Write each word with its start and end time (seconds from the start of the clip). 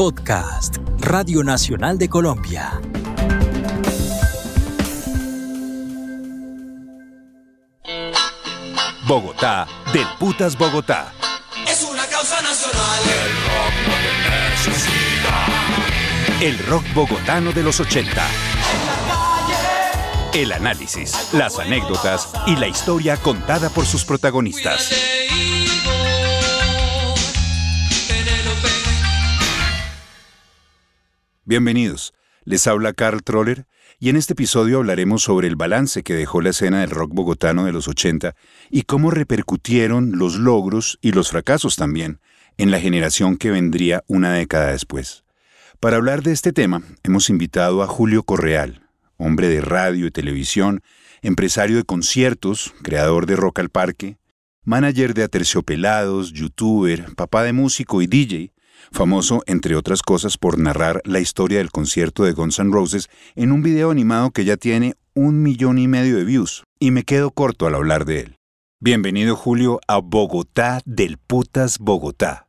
Podcast, 0.00 0.78
Radio 1.00 1.44
Nacional 1.44 1.98
de 1.98 2.08
Colombia. 2.08 2.80
Bogotá, 9.06 9.68
del 9.92 10.06
Putas 10.18 10.56
Bogotá. 10.56 11.12
Es 11.68 11.82
una 11.82 12.06
causa 12.06 12.40
nacional. 12.40 13.00
El 16.40 16.58
rock 16.60 16.84
bogotano 16.94 17.52
de 17.52 17.62
los 17.62 17.78
80. 17.78 18.26
El 20.32 20.52
análisis, 20.52 21.34
las 21.34 21.58
anécdotas 21.58 22.32
y 22.46 22.56
la 22.56 22.68
historia 22.68 23.18
contada 23.18 23.68
por 23.68 23.84
sus 23.84 24.06
protagonistas. 24.06 25.19
Bienvenidos. 31.50 32.14
Les 32.44 32.68
habla 32.68 32.92
Carl 32.92 33.24
Troller 33.24 33.66
y 33.98 34.08
en 34.08 34.14
este 34.14 34.34
episodio 34.34 34.78
hablaremos 34.78 35.24
sobre 35.24 35.48
el 35.48 35.56
balance 35.56 36.04
que 36.04 36.14
dejó 36.14 36.40
la 36.42 36.50
escena 36.50 36.80
del 36.80 36.90
rock 36.90 37.12
bogotano 37.12 37.64
de 37.64 37.72
los 37.72 37.88
80 37.88 38.36
y 38.70 38.82
cómo 38.82 39.10
repercutieron 39.10 40.12
los 40.16 40.36
logros 40.36 41.00
y 41.02 41.10
los 41.10 41.30
fracasos 41.30 41.74
también 41.74 42.20
en 42.56 42.70
la 42.70 42.78
generación 42.78 43.36
que 43.36 43.50
vendría 43.50 44.04
una 44.06 44.32
década 44.32 44.70
después. 44.70 45.24
Para 45.80 45.96
hablar 45.96 46.22
de 46.22 46.30
este 46.30 46.52
tema, 46.52 46.84
hemos 47.02 47.28
invitado 47.30 47.82
a 47.82 47.88
Julio 47.88 48.22
Correal, 48.22 48.88
hombre 49.16 49.48
de 49.48 49.60
radio 49.60 50.06
y 50.06 50.12
televisión, 50.12 50.82
empresario 51.20 51.78
de 51.78 51.84
conciertos, 51.84 52.72
creador 52.84 53.26
de 53.26 53.34
Rock 53.34 53.58
al 53.58 53.70
Parque, 53.70 54.18
manager 54.62 55.14
de 55.14 55.24
Aterciopelados, 55.24 56.32
youtuber, 56.32 57.12
papá 57.16 57.42
de 57.42 57.52
músico 57.52 58.02
y 58.02 58.06
DJ, 58.06 58.52
famoso 58.90 59.42
entre 59.46 59.76
otras 59.76 60.02
cosas 60.02 60.36
por 60.36 60.58
narrar 60.58 61.00
la 61.04 61.20
historia 61.20 61.58
del 61.58 61.70
concierto 61.70 62.24
de 62.24 62.32
Guns 62.32 62.58
N' 62.58 62.72
Roses 62.72 63.08
en 63.34 63.52
un 63.52 63.62
video 63.62 63.90
animado 63.90 64.30
que 64.30 64.44
ya 64.44 64.56
tiene 64.56 64.94
un 65.14 65.42
millón 65.42 65.78
y 65.78 65.88
medio 65.88 66.16
de 66.16 66.24
views, 66.24 66.64
y 66.78 66.90
me 66.90 67.04
quedo 67.04 67.30
corto 67.30 67.66
al 67.66 67.74
hablar 67.74 68.04
de 68.04 68.20
él. 68.20 68.36
Bienvenido 68.80 69.36
Julio 69.36 69.80
a 69.86 69.98
Bogotá 69.98 70.80
del 70.84 71.18
Putas 71.18 71.78
Bogotá. 71.78 72.48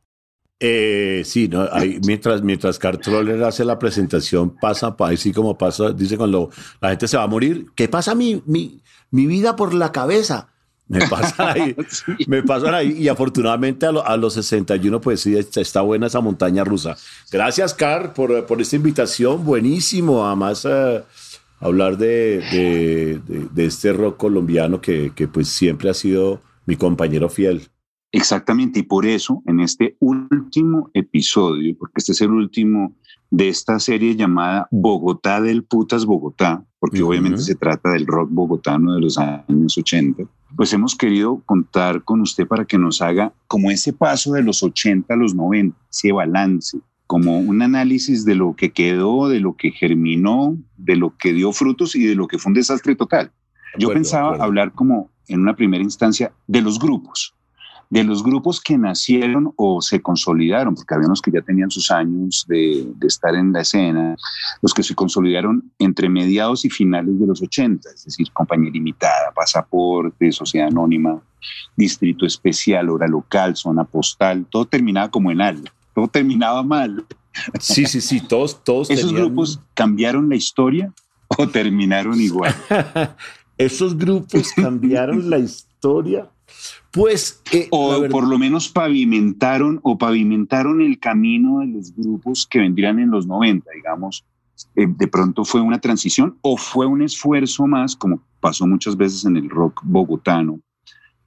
Eh, 0.64 1.22
sí, 1.24 1.48
¿no? 1.48 1.68
mientras, 2.06 2.42
mientras 2.42 2.78
Cartroller 2.78 3.42
hace 3.42 3.64
la 3.64 3.80
presentación, 3.80 4.54
pasa, 4.54 4.94
así 5.00 5.32
como 5.32 5.58
pasa, 5.58 5.92
dice 5.92 6.16
cuando 6.16 6.50
la 6.80 6.90
gente 6.90 7.08
se 7.08 7.16
va 7.16 7.24
a 7.24 7.26
morir, 7.26 7.66
¿qué 7.74 7.88
pasa 7.88 8.14
mi, 8.14 8.42
mi, 8.46 8.80
mi 9.10 9.26
vida 9.26 9.56
por 9.56 9.74
la 9.74 9.90
cabeza? 9.90 10.51
Me 10.92 11.08
pasan 11.08 11.48
ahí, 11.48 11.76
me 12.26 12.42
pasan 12.42 12.74
ahí 12.74 12.92
y 12.98 13.08
afortunadamente 13.08 13.86
a, 13.86 14.16
los 14.18 14.34
61 14.34 15.00
pues 15.00 15.20
sí, 15.20 15.34
está 15.36 15.80
buena 15.80 16.06
esa 16.06 16.20
montaña 16.20 16.64
rusa. 16.64 16.96
Gracias, 17.30 17.72
Car, 17.72 18.12
por, 18.12 18.44
por 18.44 18.60
esta 18.60 18.76
invitación, 18.76 19.42
buenísimo, 19.42 20.26
además 20.26 20.66
eh, 20.68 21.02
hablar 21.60 21.96
de, 21.96 23.20
de, 23.54 23.64
este 23.64 23.94
rock 23.94 24.18
colombiano 24.18 24.82
que, 24.82 25.12
que 25.14 25.28
pues 25.28 25.48
siempre 25.48 25.88
ha 25.88 25.94
sido 25.94 26.42
mi 26.66 26.76
compañero 26.76 27.30
fiel. 27.30 27.62
Exactamente, 28.12 28.80
y 28.80 28.82
por 28.82 29.06
eso 29.06 29.42
en 29.46 29.60
este 29.60 29.96
último 29.98 30.90
episodio, 30.92 31.74
porque 31.78 31.94
este 31.96 32.12
es 32.12 32.20
el 32.20 32.32
último 32.32 32.94
de 33.32 33.48
esta 33.48 33.78
serie 33.80 34.14
llamada 34.14 34.68
Bogotá 34.70 35.40
del 35.40 35.64
Putas 35.64 36.04
Bogotá, 36.04 36.62
porque 36.78 37.02
obviamente 37.02 37.40
se 37.40 37.54
trata 37.54 37.90
del 37.92 38.06
rock 38.06 38.28
bogotano 38.30 38.92
de 38.92 39.00
los 39.00 39.16
años 39.16 39.78
80, 39.78 40.24
pues 40.54 40.70
hemos 40.74 40.94
querido 40.94 41.40
contar 41.46 42.04
con 42.04 42.20
usted 42.20 42.46
para 42.46 42.66
que 42.66 42.76
nos 42.76 43.00
haga 43.00 43.32
como 43.46 43.70
ese 43.70 43.94
paso 43.94 44.32
de 44.32 44.42
los 44.42 44.62
80 44.62 45.14
a 45.14 45.16
los 45.16 45.34
90, 45.34 45.74
ese 45.90 46.12
balance, 46.12 46.78
como 47.06 47.38
un 47.38 47.62
análisis 47.62 48.26
de 48.26 48.34
lo 48.34 48.54
que 48.54 48.70
quedó, 48.70 49.28
de 49.28 49.40
lo 49.40 49.56
que 49.56 49.70
germinó, 49.70 50.54
de 50.76 50.96
lo 50.96 51.16
que 51.16 51.32
dio 51.32 51.52
frutos 51.52 51.96
y 51.96 52.04
de 52.04 52.14
lo 52.14 52.28
que 52.28 52.38
fue 52.38 52.50
un 52.50 52.54
desastre 52.54 52.94
total. 52.96 53.32
Yo 53.78 53.94
pensaba 53.94 54.36
hablar 54.44 54.72
como 54.72 55.10
en 55.26 55.40
una 55.40 55.56
primera 55.56 55.82
instancia 55.82 56.32
de 56.46 56.60
los 56.60 56.78
grupos, 56.78 57.34
de 57.92 58.04
los 58.04 58.24
grupos 58.24 58.58
que 58.58 58.78
nacieron 58.78 59.52
o 59.54 59.82
se 59.82 60.00
consolidaron, 60.00 60.74
porque 60.74 60.94
había 60.94 61.08
unos 61.08 61.20
que 61.20 61.30
ya 61.30 61.42
tenían 61.42 61.70
sus 61.70 61.90
años 61.90 62.46
de, 62.48 62.86
estar 63.02 63.34
en 63.34 63.52
la 63.52 63.60
escena, 63.60 64.16
los 64.62 64.72
que 64.72 64.82
se 64.82 64.94
consolidaron 64.94 65.70
entre 65.78 66.08
mediados 66.08 66.64
y 66.64 66.70
finales 66.70 67.20
de 67.20 67.26
los 67.26 67.42
80, 67.42 67.90
es 67.94 68.04
decir, 68.06 68.32
Compañía 68.32 68.70
Limitada, 68.70 69.30
Pasaporte, 69.34 70.32
Sociedad 70.32 70.68
Anónima, 70.68 71.20
Distrito 71.76 72.24
Especial, 72.24 72.88
Hora 72.88 73.06
Local, 73.06 73.56
Zona 73.56 73.84
Postal, 73.84 74.46
todo 74.48 74.64
terminaba 74.64 75.10
como 75.10 75.30
en 75.30 75.42
algo, 75.42 75.66
todo 75.94 76.08
terminaba 76.08 76.62
mal. 76.62 77.04
Sí, 77.60 77.84
sí, 77.84 78.00
sí, 78.00 78.22
todos, 78.22 78.64
todos. 78.64 78.88
¿Esos 78.88 79.12
grupos 79.12 79.60
cambiaron 79.74 80.30
la 80.30 80.36
historia 80.36 80.90
o 81.28 81.46
terminaron 81.46 82.18
igual? 82.22 82.54
Esos 83.58 83.98
grupos 83.98 84.50
cambiaron 84.56 85.28
la 85.28 85.38
historia 85.38 86.31
pues. 86.90 87.42
Eh, 87.52 87.68
o 87.70 88.04
por 88.10 88.26
lo 88.26 88.38
menos 88.38 88.68
pavimentaron 88.68 89.80
o 89.82 89.98
pavimentaron 89.98 90.80
el 90.80 90.98
camino 90.98 91.60
de 91.60 91.66
los 91.68 91.94
grupos 91.94 92.46
que 92.46 92.60
vendrían 92.60 92.98
en 92.98 93.10
los 93.10 93.26
90, 93.26 93.70
digamos. 93.74 94.24
Eh, 94.76 94.86
de 94.86 95.08
pronto 95.08 95.44
fue 95.44 95.60
una 95.60 95.80
transición 95.80 96.38
o 96.42 96.56
fue 96.56 96.86
un 96.86 97.02
esfuerzo 97.02 97.66
más, 97.66 97.96
como 97.96 98.22
pasó 98.40 98.66
muchas 98.66 98.96
veces 98.96 99.24
en 99.24 99.36
el 99.36 99.48
rock 99.48 99.80
bogotano 99.82 100.60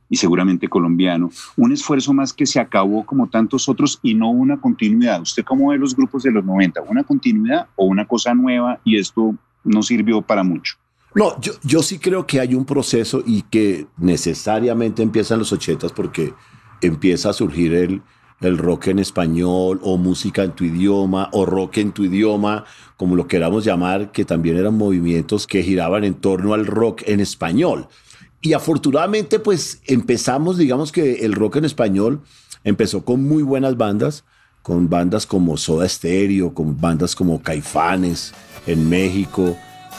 y 0.09 0.17
seguramente 0.17 0.67
colombiano, 0.67 1.29
un 1.57 1.71
esfuerzo 1.71 2.13
más 2.13 2.31
que 2.31 2.45
se 2.45 2.59
acabó 2.59 3.05
como 3.05 3.27
tantos 3.27 3.67
otros 3.67 3.99
y 4.03 4.13
no 4.13 4.29
una 4.29 4.59
continuidad. 4.59 5.21
¿Usted 5.21 5.43
cómo 5.43 5.69
ve 5.69 5.77
los 5.77 5.95
grupos 5.95 6.23
de 6.23 6.31
los 6.31 6.45
90? 6.45 6.81
¿Una 6.83 7.03
continuidad 7.03 7.67
o 7.75 7.85
una 7.85 8.05
cosa 8.05 8.33
nueva 8.33 8.79
y 8.83 8.97
esto 8.97 9.35
no 9.63 9.81
sirvió 9.81 10.21
para 10.21 10.43
mucho? 10.43 10.75
No, 11.15 11.39
yo, 11.39 11.53
yo 11.63 11.81
sí 11.81 11.97
creo 11.97 12.27
que 12.27 12.41
hay 12.41 12.53
un 12.55 12.65
proceso 12.65 13.23
y 13.25 13.43
que 13.43 13.87
necesariamente 13.97 15.01
empieza 15.01 15.33
en 15.33 15.39
los 15.39 15.53
ochentas 15.53 15.93
porque 15.93 16.33
empieza 16.81 17.29
a 17.29 17.33
surgir 17.33 17.73
el, 17.73 18.01
el 18.41 18.57
rock 18.57 18.87
en 18.87 18.99
español 18.99 19.79
o 19.81 19.95
música 19.97 20.43
en 20.43 20.51
tu 20.51 20.65
idioma 20.65 21.29
o 21.31 21.45
rock 21.45 21.77
en 21.77 21.93
tu 21.93 22.03
idioma, 22.03 22.65
como 22.97 23.15
lo 23.15 23.29
queramos 23.29 23.63
llamar, 23.63 24.11
que 24.11 24.25
también 24.25 24.57
eran 24.57 24.77
movimientos 24.77 25.47
que 25.47 25.63
giraban 25.63 26.03
en 26.03 26.15
torno 26.15 26.53
al 26.53 26.65
rock 26.65 27.03
en 27.05 27.21
español. 27.21 27.87
Y 28.41 28.51
afortunadamente 28.51 29.39
pues 29.39 29.81
empezamos, 29.85 30.57
digamos 30.57 30.91
que 30.91 31.25
el 31.25 31.31
rock 31.31 31.55
en 31.55 31.65
español 31.65 32.21
empezó 32.65 33.05
con 33.05 33.23
muy 33.23 33.41
buenas 33.41 33.77
bandas, 33.77 34.25
con 34.61 34.89
bandas 34.89 35.25
como 35.25 35.55
Soda 35.55 35.87
Stereo, 35.87 36.53
con 36.53 36.79
bandas 36.79 37.15
como 37.15 37.41
Caifanes 37.41 38.33
en 38.67 38.89
México, 38.89 39.55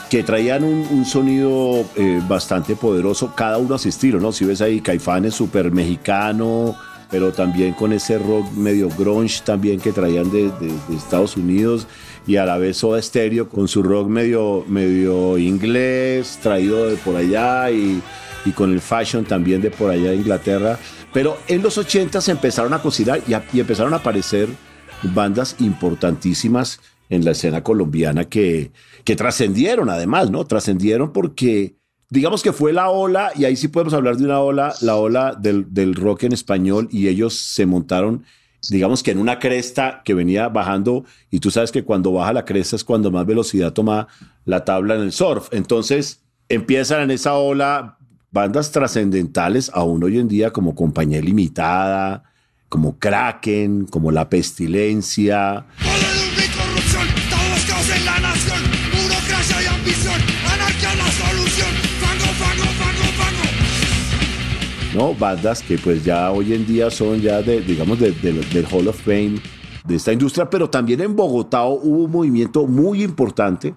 que 0.09 0.23
traían 0.23 0.63
un, 0.63 1.05
sonido 1.05 1.85
eh, 1.95 2.21
bastante 2.27 2.75
poderoso, 2.75 3.33
cada 3.35 3.57
uno 3.57 3.75
a 3.75 3.79
su 3.79 3.89
estilo, 3.89 4.19
¿no? 4.19 4.31
Si 4.31 4.45
ves 4.45 4.61
ahí 4.61 4.79
Caifanes 4.79 5.33
súper 5.33 5.71
mexicano, 5.71 6.75
pero 7.09 7.31
también 7.31 7.73
con 7.73 7.93
ese 7.93 8.17
rock 8.17 8.51
medio 8.53 8.89
grunge 8.89 9.41
también 9.43 9.79
que 9.79 9.91
traían 9.91 10.31
de, 10.31 10.51
Estados 10.95 11.37
Unidos 11.37 11.87
y 12.25 12.37
a 12.37 12.45
la 12.45 12.57
vez 12.57 12.77
Soda 12.77 13.01
Stereo 13.01 13.49
con 13.49 13.67
su 13.67 13.83
rock 13.83 14.07
medio, 14.07 14.65
medio 14.67 15.37
inglés, 15.37 16.39
traído 16.41 16.87
de 16.87 16.95
por 16.97 17.15
allá 17.15 17.71
y, 17.71 18.01
y 18.45 18.51
con 18.51 18.71
el 18.71 18.81
fashion 18.81 19.25
también 19.25 19.61
de 19.61 19.71
por 19.71 19.91
allá 19.91 20.11
de 20.11 20.17
Inglaterra. 20.17 20.77
Pero 21.13 21.37
en 21.47 21.61
los 21.61 21.77
80 21.77 22.19
se 22.21 22.31
empezaron 22.31 22.73
a 22.73 22.81
cocinar 22.81 23.21
y, 23.27 23.33
y 23.55 23.59
empezaron 23.59 23.93
a 23.93 23.97
aparecer 23.97 24.49
bandas 25.03 25.55
importantísimas 25.59 26.79
en 27.09 27.25
la 27.25 27.31
escena 27.31 27.63
colombiana 27.63 28.25
que, 28.25 28.71
que 29.03 29.15
trascendieron 29.15 29.89
además, 29.89 30.29
¿no? 30.29 30.45
Trascendieron 30.45 31.13
porque 31.13 31.77
digamos 32.09 32.41
que 32.41 32.53
fue 32.53 32.73
la 32.73 32.89
ola, 32.89 33.31
y 33.35 33.45
ahí 33.45 33.55
sí 33.55 33.67
podemos 33.67 33.93
hablar 33.93 34.17
de 34.17 34.25
una 34.25 34.39
ola, 34.39 34.73
la 34.81 34.95
ola 34.95 35.35
del, 35.39 35.73
del, 35.73 35.95
rock 35.95 36.23
en 36.23 36.33
español, 36.33 36.87
y 36.91 37.07
ellos 37.07 37.35
se 37.35 37.65
montaron, 37.65 38.23
digamos 38.69 39.03
que 39.03 39.11
en 39.11 39.19
una 39.19 39.39
cresta 39.39 40.01
que 40.05 40.13
venía 40.13 40.47
bajando, 40.47 41.05
y 41.29 41.39
tú 41.39 41.51
sabes 41.51 41.71
que 41.71 41.83
cuando 41.83 42.13
baja 42.13 42.33
la 42.33 42.45
cresta 42.45 42.75
es 42.75 42.83
cuando 42.83 43.11
más 43.11 43.25
velocidad 43.25 43.73
toma 43.73 44.07
la 44.45 44.63
tabla 44.63 44.95
en 44.95 45.01
el 45.01 45.11
surf. 45.11 45.49
Entonces 45.51 46.21
empiezan 46.49 47.01
en 47.01 47.11
esa 47.11 47.33
ola 47.33 47.97
bandas 48.31 48.71
trascendentales 48.71 49.71
aún 49.73 50.03
hoy 50.03 50.19
en 50.19 50.27
día 50.27 50.51
como 50.51 50.75
Compañía 50.75 51.21
Limitada, 51.21 52.23
como 52.69 52.97
Kraken, 52.97 53.85
como 53.85 54.11
La 54.11 54.29
Pestilencia. 54.29 55.65
¿No? 64.97 65.13
Bandas 65.13 65.61
que 65.61 65.77
pues 65.77 66.03
ya 66.03 66.31
hoy 66.31 66.53
en 66.53 66.65
día 66.65 66.89
son 66.89 67.21
ya 67.21 67.43
de, 67.43 67.61
digamos, 67.61 67.99
del 67.99 68.65
Hall 68.71 68.87
of 68.87 68.99
Fame 68.99 69.35
de 69.85 69.95
esta 69.95 70.11
industria, 70.11 70.49
pero 70.49 70.71
también 70.71 71.01
en 71.01 71.15
Bogotá 71.15 71.65
hubo 71.65 72.05
un 72.05 72.11
movimiento 72.11 72.65
muy 72.65 73.03
importante. 73.03 73.75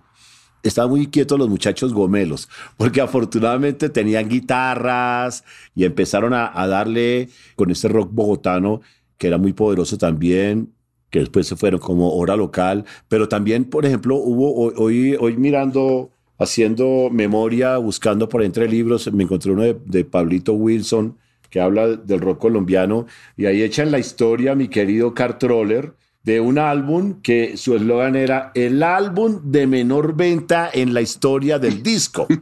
Estaban 0.63 0.91
muy 0.91 1.09
quietos 1.09 1.39
los 1.39 1.51
muchachos 1.51 1.93
gomelos, 1.93 2.49
porque 2.79 3.03
afortunadamente 3.03 3.91
tenían 3.91 4.31
guitarras 4.31 5.45
y 5.75 5.85
empezaron 5.85 6.33
a, 6.33 6.67
darle 6.67 7.29
con 7.55 7.71
este 7.71 7.89
rock 7.89 8.11
bogotano, 8.11 8.81
que 9.19 9.27
era 9.27 9.37
muy 9.37 9.53
poderoso 9.53 9.99
también, 9.99 10.73
que 11.11 11.19
después 11.19 11.47
se 11.47 11.57
fueron 11.57 11.81
como 11.81 12.15
hora 12.15 12.35
local, 12.35 12.87
pero 13.09 13.29
también, 13.29 13.65
por 13.67 13.85
ejemplo, 13.85 14.17
hubo 14.17 14.55
hoy, 14.55 15.17
hoy 15.21 15.37
mirando, 15.37 16.13
haciendo 16.41 17.09
memoria, 17.13 17.77
buscando 17.77 18.29
por 18.29 18.43
entre 18.43 18.67
libros, 18.67 19.13
me 19.13 19.25
encontré 19.25 19.53
uno 19.53 19.63
de, 19.63 19.77
de 19.85 20.05
Pablito 20.05 20.55
Wilson, 20.55 21.17
que 21.51 21.61
habla 21.61 21.87
del 21.89 22.21
rock 22.21 22.39
colombiano, 22.39 23.07
y 23.37 23.47
ahí 23.47 23.63
echan 23.63 23.91
la 23.91 23.99
historia, 23.99 24.55
mi 24.55 24.69
querido 24.69 25.15
Car 25.15 25.39
Troller, 25.39 25.95
de 26.23 26.41
un 26.41 26.59
álbum 26.59 27.21
que 27.23 27.57
su 27.57 27.77
eslogan 27.77 28.17
era 28.17 28.53
el 28.55 28.83
álbum 28.83 29.41
de 29.45 29.67
menor 29.67 30.17
venta 30.17 30.71
en 30.73 30.95
la 30.95 31.03
historia 31.03 31.59
del 31.59 31.83
disco. 31.83 32.27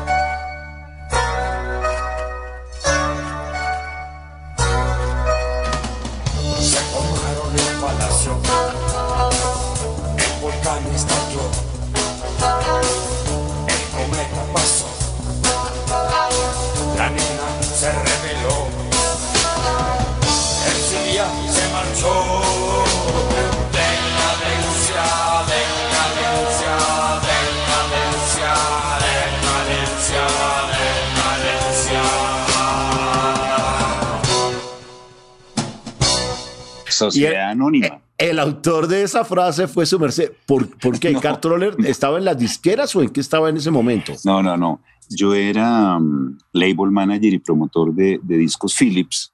Sociedad 36.98 37.50
Anónima. 37.50 38.00
El 38.16 38.40
autor 38.40 38.88
de 38.88 39.04
esa 39.04 39.24
frase 39.24 39.68
fue 39.68 39.86
su 39.86 39.98
merced. 39.98 40.32
¿Por, 40.44 40.68
qué? 40.98 41.14
¿Carl 41.22 41.40
Troller 41.40 41.76
estaba 41.84 42.18
en 42.18 42.24
las 42.24 42.38
disqueras 42.38 42.94
o 42.96 43.02
en 43.02 43.10
qué 43.10 43.20
estaba 43.20 43.48
en 43.48 43.56
ese 43.56 43.70
momento? 43.70 44.12
No, 44.24 44.42
no, 44.42 44.56
no. 44.56 44.80
Yo 45.08 45.34
era 45.34 45.96
um, 45.96 46.36
label 46.52 46.90
manager 46.90 47.32
y 47.32 47.38
promotor 47.38 47.94
de, 47.94 48.20
discos 48.24 48.74
Philips. 48.74 49.32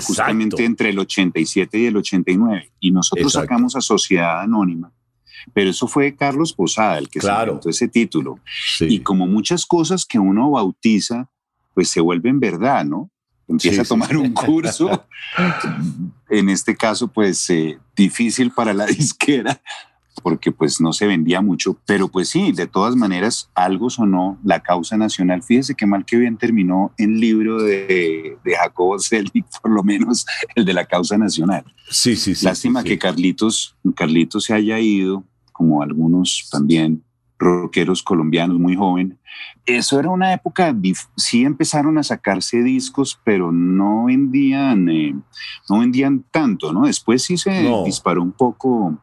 Justamente 0.00 0.64
entre 0.64 0.88
el 0.90 0.98
87 0.98 1.78
y 1.78 1.86
el 1.86 1.96
89. 1.98 2.72
Y 2.80 2.90
nosotros 2.90 3.32
sacamos 3.32 3.76
a 3.76 3.82
Sociedad 3.82 4.40
Anónima. 4.40 4.90
Pero 5.52 5.70
eso 5.70 5.86
fue 5.86 6.16
Carlos 6.16 6.54
Posada 6.54 6.96
el 6.96 7.10
que 7.10 7.20
claro. 7.20 7.60
se 7.62 7.70
ese 7.70 7.88
título. 7.88 8.38
Y 8.80 9.00
como 9.00 9.26
muchas 9.26 9.66
cosas 9.66 10.06
que 10.06 10.18
uno 10.18 10.50
bautiza, 10.50 11.28
pues 11.74 11.90
se 11.90 12.00
vuelven 12.00 12.40
verdad, 12.40 12.84
¿no? 12.86 13.10
Empieza 13.48 13.82
a 13.82 13.84
tomar 13.84 14.16
un 14.16 14.32
curso. 14.32 15.06
en 16.28 16.48
este 16.48 16.76
caso, 16.76 17.08
pues 17.08 17.48
eh, 17.50 17.78
difícil 17.96 18.50
para 18.50 18.72
la 18.72 18.86
disquera, 18.86 19.60
porque 20.22 20.52
pues 20.52 20.80
no 20.80 20.92
se 20.92 21.06
vendía 21.06 21.40
mucho, 21.40 21.78
pero 21.86 22.08
pues 22.08 22.28
sí, 22.28 22.52
de 22.52 22.66
todas 22.66 22.96
maneras, 22.96 23.50
algo 23.54 23.90
sonó 23.90 24.38
la 24.44 24.60
causa 24.60 24.96
nacional. 24.96 25.42
Fíjese 25.42 25.74
que 25.74 25.86
mal 25.86 26.04
que 26.04 26.16
bien 26.16 26.36
terminó 26.36 26.92
el 26.96 27.20
libro 27.20 27.62
de, 27.62 28.38
de 28.44 28.56
Jacobo 28.56 28.98
Selig, 28.98 29.44
por 29.62 29.70
lo 29.70 29.82
menos 29.82 30.24
el 30.54 30.64
de 30.64 30.72
la 30.72 30.86
causa 30.86 31.18
nacional. 31.18 31.64
Sí, 31.90 32.16
sí, 32.16 32.34
sí. 32.34 32.44
Lástima 32.44 32.84
que 32.84 32.98
Carlitos, 32.98 33.76
Carlitos 33.96 34.44
se 34.44 34.54
haya 34.54 34.78
ido, 34.78 35.24
como 35.52 35.82
algunos 35.82 36.48
también 36.50 37.02
rockeros 37.44 38.02
colombianos 38.02 38.58
muy 38.58 38.74
joven. 38.74 39.18
Eso 39.66 39.98
era 39.98 40.10
una 40.10 40.32
época, 40.32 40.74
sí 41.16 41.44
empezaron 41.44 41.98
a 41.98 42.02
sacarse 42.02 42.62
discos, 42.62 43.18
pero 43.24 43.52
no 43.52 44.04
vendían, 44.06 44.88
eh, 44.88 45.14
no 45.68 45.78
vendían 45.78 46.24
tanto, 46.30 46.72
¿no? 46.72 46.86
Después 46.86 47.22
sí 47.22 47.36
se 47.36 47.72
disparó 47.84 48.22
un 48.22 48.32
poco. 48.32 48.98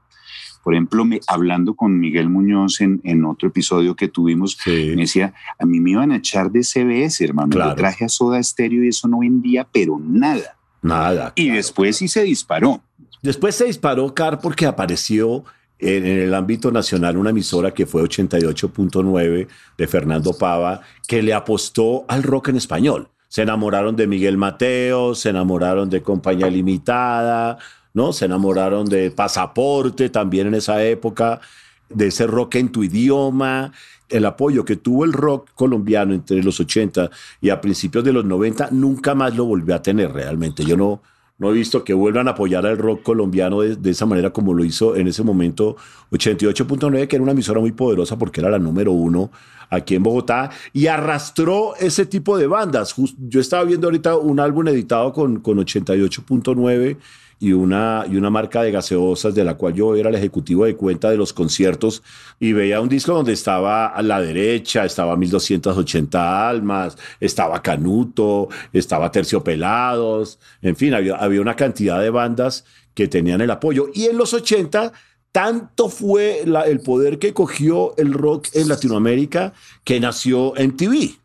Por 0.64 0.76
ejemplo, 0.76 1.04
me, 1.06 1.20
hablando 1.28 1.74
con 1.74 2.00
Miguel 2.00 2.30
Muñoz 2.30 2.82
en, 2.82 3.02
en 3.04 3.26
otro 3.26 3.50
episodio 3.50 3.96
que 3.96 4.08
tuvimos, 4.08 4.58
me 4.68 4.96
decía, 4.96 5.34
a 5.58 5.66
mí 5.66 5.80
me 5.80 5.92
iban 5.92 6.12
a 6.12 6.18
echar 6.18 6.52
de 6.52 6.64
CBS, 6.64 7.24
hermano. 7.24 7.58
Yo 7.58 7.76
traje 7.76 8.06
a 8.06 8.10
Soda 8.10 8.42
Stereo 8.42 8.84
y 8.84 8.90
eso 8.90 9.08
no 9.08 9.20
vendía, 9.20 9.68
pero 9.72 10.00
nada. 10.00 10.58
Nada. 10.84 11.34
Y 11.36 11.50
después 11.50 11.98
sí 11.98 12.08
se 12.08 12.24
disparó. 12.24 12.82
Después 13.24 13.56
se 13.56 13.66
disparó, 13.66 14.14
Car, 14.14 14.40
porque 14.40 14.68
apareció 14.68 15.44
en, 15.82 16.06
el 16.06 16.34
ámbito 16.34 16.72
nacional 16.72 17.18
una 17.18 17.32
emisora 17.32 17.74
que 17.74 17.86
fue 17.86 18.04
88.9 18.04 19.48
de 19.78 19.88
Fernando 19.88 20.34
Pava, 20.34 20.82
que 21.08 21.22
le 21.22 21.34
apostó 21.34 22.06
al 22.08 22.24
rock 22.24 22.50
en 22.50 22.58
español. 22.58 23.10
Se 23.28 23.42
enamoraron 23.42 23.96
de 23.96 24.08
Miguel 24.08 24.38
Mateo, 24.38 25.16
se 25.16 25.30
enamoraron 25.30 25.90
de 25.90 26.02
Compañía 26.02 26.50
Limitada, 26.50 27.58
¿no? 27.94 28.14
Se 28.14 28.26
enamoraron 28.26 28.86
de 28.88 29.10
Pasaporte 29.12 30.10
también 30.10 30.48
en 30.48 30.56
esa 30.56 30.84
época, 30.84 31.42
de 31.90 32.08
ese 32.08 32.28
rock 32.28 32.56
en 32.56 32.72
tu 32.72 32.84
idioma. 32.84 33.72
El 34.10 34.26
apoyo 34.26 34.66
que 34.66 34.76
tuvo 34.76 35.06
el 35.06 35.14
rock 35.14 35.50
colombiano 35.56 36.14
entre 36.14 36.44
los 36.44 36.60
80 36.60 37.10
y 37.40 37.50
a 37.50 37.62
principios 37.62 38.04
de 38.04 38.12
los 38.12 38.26
90 38.26 38.70
nunca 38.72 39.16
más 39.16 39.36
lo 39.36 39.46
volvió 39.46 39.76
a 39.76 39.82
tener 39.82 40.12
realmente. 40.12 40.66
Yo 40.66 40.76
no, 40.76 41.02
no 41.42 41.50
he 41.50 41.54
visto 41.54 41.84
que 41.84 41.96
vuelvan 41.96 42.28
a 42.28 42.32
apoyar 42.32 42.68
al 42.68 42.78
rock 42.78 43.02
colombiano 43.02 43.62
de, 43.62 43.90
esa 43.90 44.06
manera 44.06 44.30
como 44.30 44.54
lo 44.54 44.64
hizo 44.64 44.96
en 44.96 45.08
ese 45.08 45.24
momento 45.24 45.76
88.9, 46.12 47.08
que 47.08 47.16
era 47.16 47.24
una 47.24 47.32
emisora 47.32 47.60
muy 47.60 47.72
poderosa 47.72 48.16
porque 48.16 48.42
era 48.42 48.52
la 48.52 48.60
número 48.60 48.92
uno 48.92 49.32
aquí 49.72 49.96
en 49.96 50.04
Bogotá 50.04 50.52
y 50.72 50.86
arrastró 50.86 51.74
ese 51.80 52.06
tipo 52.06 52.38
de 52.38 52.46
bandas. 52.46 52.94
yo 53.18 53.40
estaba 53.40 53.64
viendo 53.64 53.88
ahorita 53.88 54.18
un 54.18 54.40
álbum 54.40 54.68
editado 54.68 55.12
con, 55.14 55.40
con 55.40 55.58
88.9 55.58 56.98
y 57.42 57.54
una, 57.54 58.06
y 58.08 58.18
una 58.18 58.30
marca 58.30 58.62
de 58.62 58.72
gaseosas 58.72 59.34
de 59.34 59.44
la 59.44 59.56
cual 59.56 59.74
yo 59.74 59.96
era 59.96 60.10
el 60.10 60.16
ejecutivo 60.16 60.66
de 60.66 60.76
cuenta 60.76 61.10
de 61.10 61.18
los 61.18 61.34
conciertos 61.34 62.04
y 62.40 62.54
veía 62.54 62.80
un 62.80 62.88
disco 62.88 63.14
donde 63.14 63.34
estaba 63.34 63.88
a 63.88 64.02
la 64.04 64.22
derecha, 64.22 64.86
estaba 64.86 65.18
1280 65.18 66.48
almas, 66.48 67.00
estaba 67.20 67.60
Canuto, 67.64 68.48
estaba 68.72 69.12
Terciopelados, 69.12 70.38
en 70.62 70.76
fin, 70.76 70.94
había, 70.94 71.16
había 71.16 71.42
una 71.42 71.56
cantidad 71.56 72.00
de 72.00 72.12
bandas 72.12 72.64
que 72.94 73.08
tenían 73.08 73.42
el 73.42 73.50
apoyo. 73.50 73.88
Y 73.92 74.06
en 74.06 74.18
los 74.18 74.36
80 74.36 74.94
tanto 75.32 75.90
fue 75.90 76.42
el 76.42 76.80
poder 76.82 77.18
que 77.18 77.34
cogió 77.34 77.98
el 77.98 78.14
rock 78.14 78.50
en 78.54 78.70
Latinoamérica 78.70 79.54
que 79.84 80.00
nació 80.00 80.56
en 80.58 80.78
TV, 80.78 81.16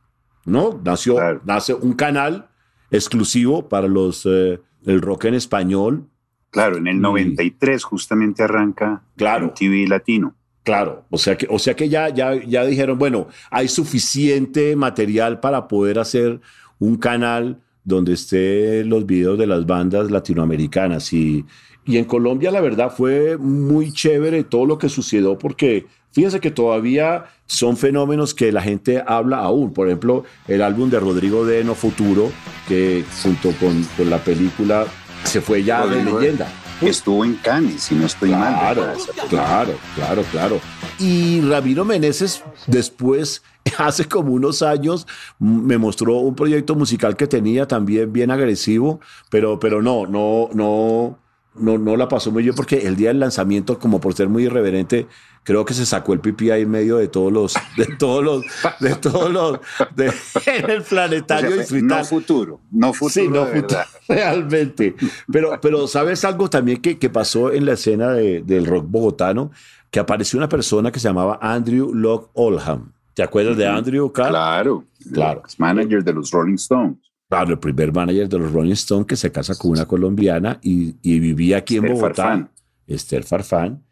¿no? 0.47 0.81
Nació, 0.83 1.43
nace 1.45 1.75
un 1.75 1.93
canal 1.93 2.49
exclusivo 2.91 3.69
para 3.69 3.87
los 3.87 4.25
eh, 4.25 4.61
el 4.87 5.03
rock 5.03 5.27
en 5.27 5.35
español. 5.35 6.09
Claro, 6.51 6.79
en 6.79 6.87
el 6.87 7.01
93 7.01 7.85
justamente 7.85 8.43
arranca 8.43 9.03
claro, 9.17 9.53
TV 9.55 9.87
Latino. 9.87 10.35
Claro, 10.63 11.05
o 11.11 11.19
sea 11.19 11.37
que, 11.37 11.47
o 11.49 11.59
sea 11.59 11.77
que 11.77 11.89
ya, 11.89 12.09
ya, 12.09 12.35
ya 12.35 12.65
dijeron, 12.65 12.99
bueno, 12.99 13.29
hay 13.51 13.69
suficiente 13.69 14.75
material 14.75 15.39
para 15.39 15.69
poder 15.69 15.99
hacer 15.99 16.41
un 16.79 16.97
canal 16.97 17.61
donde 17.85 18.15
estén 18.15 18.89
los 18.89 19.07
videos 19.07 19.39
de 19.39 19.47
las 19.47 19.65
bandas 19.65 20.11
latinoamericanas. 20.11 21.13
Y, 21.13 21.45
y 21.85 21.99
en 21.99 22.05
Colombia, 22.05 22.51
la 22.51 22.61
verdad, 22.61 22.91
fue 22.91 23.37
muy 23.37 23.93
chévere 23.93 24.43
todo 24.43 24.67
lo 24.67 24.77
que 24.77 24.89
sucedió 24.89 25.39
porque 25.39 25.87
fíjense 26.17 26.41
que 26.41 26.51
todavía 26.51 27.27
son 27.45 27.77
fenómenos 27.77 28.33
que 28.33 28.51
la 28.51 28.63
gente 28.63 29.05
habla 29.07 29.37
aún. 29.37 29.75
Por 29.75 29.87
ejemplo, 29.87 30.25
el 30.49 30.63
álbum 30.63 30.89
de 30.89 30.99
Rodrigo 30.99 31.45
de 31.45 31.63
No 31.63 31.75
Futuro, 31.75 32.33
que 32.67 33.05
junto 33.23 33.51
con, 33.61 33.85
con 33.99 34.09
la 34.09 34.17
película 34.17 34.87
se 35.25 35.43
fue 35.43 35.63
ya 35.63 35.87
de 35.87 36.03
leyenda. 36.03 36.49
Estuvo 36.81 37.23
en 37.23 37.35
Cannes, 37.35 37.83
si 37.83 37.95
no 37.95 38.07
estoy 38.07 38.31
mal. 38.31 38.55
Claro, 38.55 38.95
claro, 39.29 39.75
claro, 39.95 40.23
claro. 40.33 40.61
Y 40.99 41.43
Ramiro 41.43 41.85
Meneses 41.85 42.43
después, 42.67 43.43
hace 43.77 44.07
como 44.07 44.33
unos 44.33 44.63
años, 44.63 45.07
me 45.39 45.77
mostró 45.77 46.17
un 46.17 46.35
proyecto 46.35 46.75
musical 46.75 47.15
que 47.15 47.27
tenía 47.27 47.69
también 47.69 48.11
bien 48.11 48.31
agresivo, 48.31 49.01
pero, 49.29 49.61
pero 49.61 49.83
no, 49.83 50.07
no, 50.07 50.49
no, 50.55 51.19
no, 51.59 51.79
no 51.79 51.97
la 51.97 52.09
pasó 52.09 52.31
muy 52.31 52.43
bien 52.43 52.55
porque 52.55 52.87
el 52.87 52.97
día 52.97 53.09
del 53.09 53.21
lanzamiento, 53.21 53.79
como 53.79 54.01
por 54.01 54.15
ser 54.15 54.29
muy 54.29 54.45
irreverente, 54.45 55.07
creo 55.43 55.65
que 55.65 55.75
se 55.75 55.87
sacó 55.87 56.13
el 56.13 56.21
pipí 56.21 56.51
ahí 56.51 56.63
en 56.63 56.71
medio 56.71 56.97
de 56.97 57.09
todos 57.09 57.33
los, 57.33 57.55
de 57.77 57.87
todos 57.99 58.25
los, 58.25 58.45
de 58.81 58.95
todos 58.97 59.31
los, 59.31 59.61
de, 59.95 60.13
en 60.47 60.71
el 60.71 60.83
planetario 60.83 61.57
No 61.83 62.05
futuro, 62.05 62.61
no 62.73 62.93
futuro. 62.93 63.11
Sí, 63.11 63.29
no 63.29 63.47
futuro, 63.47 63.81
realmente. 64.09 64.97
Pero, 65.31 65.59
pero 65.61 65.87
sabes 65.87 66.25
algo 66.25 66.51
también 66.51 66.81
que, 66.83 66.99
que 66.99 67.11
pasó 67.11 67.53
en 67.53 67.65
la 67.65 67.73
escena 67.75 68.13
del 68.13 68.67
rock 68.67 68.87
bogotano, 68.89 69.53
que 69.91 70.01
apareció 70.01 70.39
una 70.39 70.49
persona 70.49 70.91
que 70.91 70.99
se 70.99 71.09
llamaba 71.09 71.39
Andrew 71.41 71.95
Locke 71.95 72.31
Oldham. 72.35 72.93
¿Te 73.15 73.23
acuerdas 73.23 73.57
de 73.57 73.67
Andrew? 73.67 74.13
Claro, 74.13 74.85
claro. 75.11 75.43
manager 75.57 76.05
de 76.05 76.13
los 76.13 76.31
Rolling 76.31 76.57
Stones. 76.57 76.99
Claro, 77.29 77.53
el 77.53 77.59
primer 77.59 77.93
manager 77.93 78.29
de 78.29 78.39
los 78.39 78.53
Rolling 78.53 78.73
Stones 78.73 79.07
que 79.07 79.17
se 79.17 79.33
casa 79.33 79.55
con 79.57 79.73
una 79.73 79.87
colombiana 79.87 80.59
y, 80.63 80.95
y 81.03 81.19
vivía 81.19 81.59
aquí 81.59 81.77
en 81.77 81.87
Bogotá. 81.87 82.23
Farfán. 82.23 82.51
Esther 82.87 83.25
Farfán. 83.25 83.83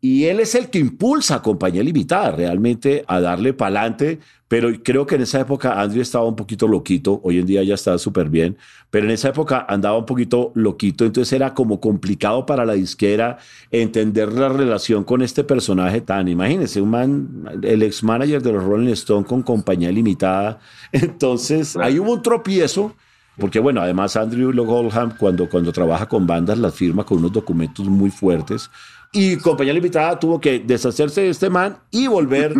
Y 0.00 0.26
él 0.26 0.38
es 0.38 0.54
el 0.54 0.70
que 0.70 0.78
impulsa 0.78 1.36
a 1.36 1.42
Compañía 1.42 1.82
Limitada 1.82 2.30
realmente 2.30 3.04
a 3.08 3.20
darle 3.20 3.52
para 3.52 3.80
adelante. 3.80 4.20
Pero 4.46 4.70
creo 4.82 5.06
que 5.06 5.16
en 5.16 5.22
esa 5.22 5.40
época 5.40 5.80
Andrew 5.80 6.00
estaba 6.00 6.24
un 6.24 6.36
poquito 6.36 6.68
loquito. 6.68 7.20
Hoy 7.24 7.38
en 7.38 7.46
día 7.46 7.64
ya 7.64 7.74
está 7.74 7.98
súper 7.98 8.30
bien. 8.30 8.56
Pero 8.90 9.06
en 9.06 9.10
esa 9.10 9.30
época 9.30 9.66
andaba 9.68 9.98
un 9.98 10.06
poquito 10.06 10.52
loquito. 10.54 11.04
Entonces 11.04 11.32
era 11.32 11.52
como 11.52 11.80
complicado 11.80 12.46
para 12.46 12.64
la 12.64 12.74
disquera 12.74 13.38
entender 13.72 14.32
la 14.32 14.48
relación 14.48 15.02
con 15.02 15.20
este 15.20 15.42
personaje 15.42 16.00
tan. 16.00 16.28
Imagínense, 16.28 16.80
un 16.80 16.90
man, 16.90 17.60
el 17.62 17.82
ex 17.82 18.04
manager 18.04 18.40
de 18.40 18.52
los 18.52 18.62
Rolling 18.62 18.92
Stones 18.92 19.26
con 19.26 19.42
Compañía 19.42 19.90
Limitada. 19.90 20.60
Entonces 20.92 21.76
ahí 21.76 21.98
hubo 21.98 22.12
un 22.12 22.22
tropiezo. 22.22 22.94
Porque 23.36 23.60
bueno, 23.60 23.80
además 23.80 24.16
Andrew 24.16 24.52
Goldham 24.64 25.16
cuando, 25.16 25.48
cuando 25.48 25.70
trabaja 25.70 26.06
con 26.06 26.26
bandas 26.26 26.58
las 26.58 26.74
firma 26.74 27.04
con 27.04 27.18
unos 27.18 27.32
documentos 27.32 27.86
muy 27.86 28.10
fuertes 28.10 28.68
y 29.12 29.36
Compañía 29.36 29.72
Limitada 29.72 30.18
tuvo 30.18 30.40
que 30.40 30.58
deshacerse 30.58 31.22
de 31.22 31.30
este 31.30 31.48
man 31.48 31.78
y 31.90 32.06
volver. 32.06 32.54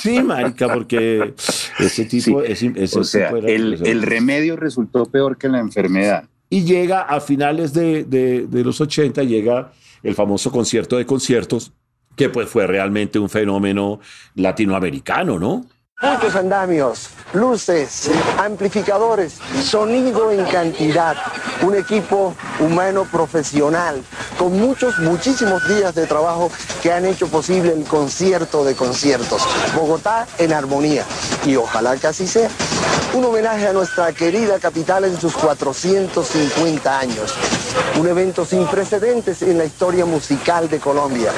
sí, 0.00 0.22
marica, 0.24 0.72
porque 0.72 1.34
ese 1.78 2.04
tipo. 2.06 2.38
o 2.38 3.04
sea, 3.04 3.30
el, 3.30 4.02
remedio 4.02 4.56
resultó 4.56 5.06
peor 5.06 5.38
que 5.38 5.48
la 5.48 5.60
enfermedad. 5.60 6.28
Y 6.48 6.64
llega 6.64 7.02
a 7.02 7.20
finales 7.20 7.72
de, 7.72 8.02
de, 8.04 8.46
de 8.48 8.64
los 8.64 8.80
80, 8.80 9.22
llega 9.22 9.72
el 10.02 10.14
famoso 10.16 10.50
concierto 10.50 10.96
de 10.96 11.06
conciertos, 11.06 11.72
que 12.16 12.28
pues 12.28 12.48
fue 12.48 12.66
realmente 12.66 13.20
un 13.20 13.28
fenómeno 13.28 14.00
latinoamericano, 14.34 15.38
¿no? 15.38 15.66
Muchos 16.02 16.34
andamios, 16.34 17.10
luces, 17.34 18.10
amplificadores, 18.38 19.34
sonido 19.62 20.30
en 20.32 20.46
cantidad, 20.46 21.14
un 21.60 21.74
equipo 21.74 22.34
humano 22.58 23.04
profesional 23.04 24.02
con 24.38 24.58
muchos, 24.58 24.98
muchísimos 25.00 25.68
días 25.68 25.94
de 25.94 26.06
trabajo 26.06 26.50
que 26.82 26.90
han 26.90 27.04
hecho 27.04 27.28
posible 27.28 27.74
el 27.74 27.84
concierto 27.84 28.64
de 28.64 28.74
conciertos. 28.74 29.42
Bogotá 29.76 30.26
en 30.38 30.54
armonía 30.54 31.04
y 31.44 31.56
ojalá 31.56 31.98
que 31.98 32.06
así 32.06 32.26
sea. 32.26 32.48
Un 33.12 33.24
homenaje 33.24 33.66
a 33.66 33.72
nuestra 33.74 34.10
querida 34.14 34.58
capital 34.58 35.04
en 35.04 35.20
sus 35.20 35.34
450 35.34 36.98
años. 36.98 37.34
Un 37.98 38.08
evento 38.08 38.46
sin 38.46 38.66
precedentes 38.66 39.42
en 39.42 39.58
la 39.58 39.64
historia 39.64 40.06
musical 40.06 40.70
de 40.70 40.78
Colombia, 40.78 41.32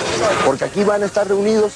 porque 0.47 0.67
aquí 0.67 0.85
van 0.85 1.03
a 1.03 1.07
estar 1.07 1.27
reunidos 1.27 1.73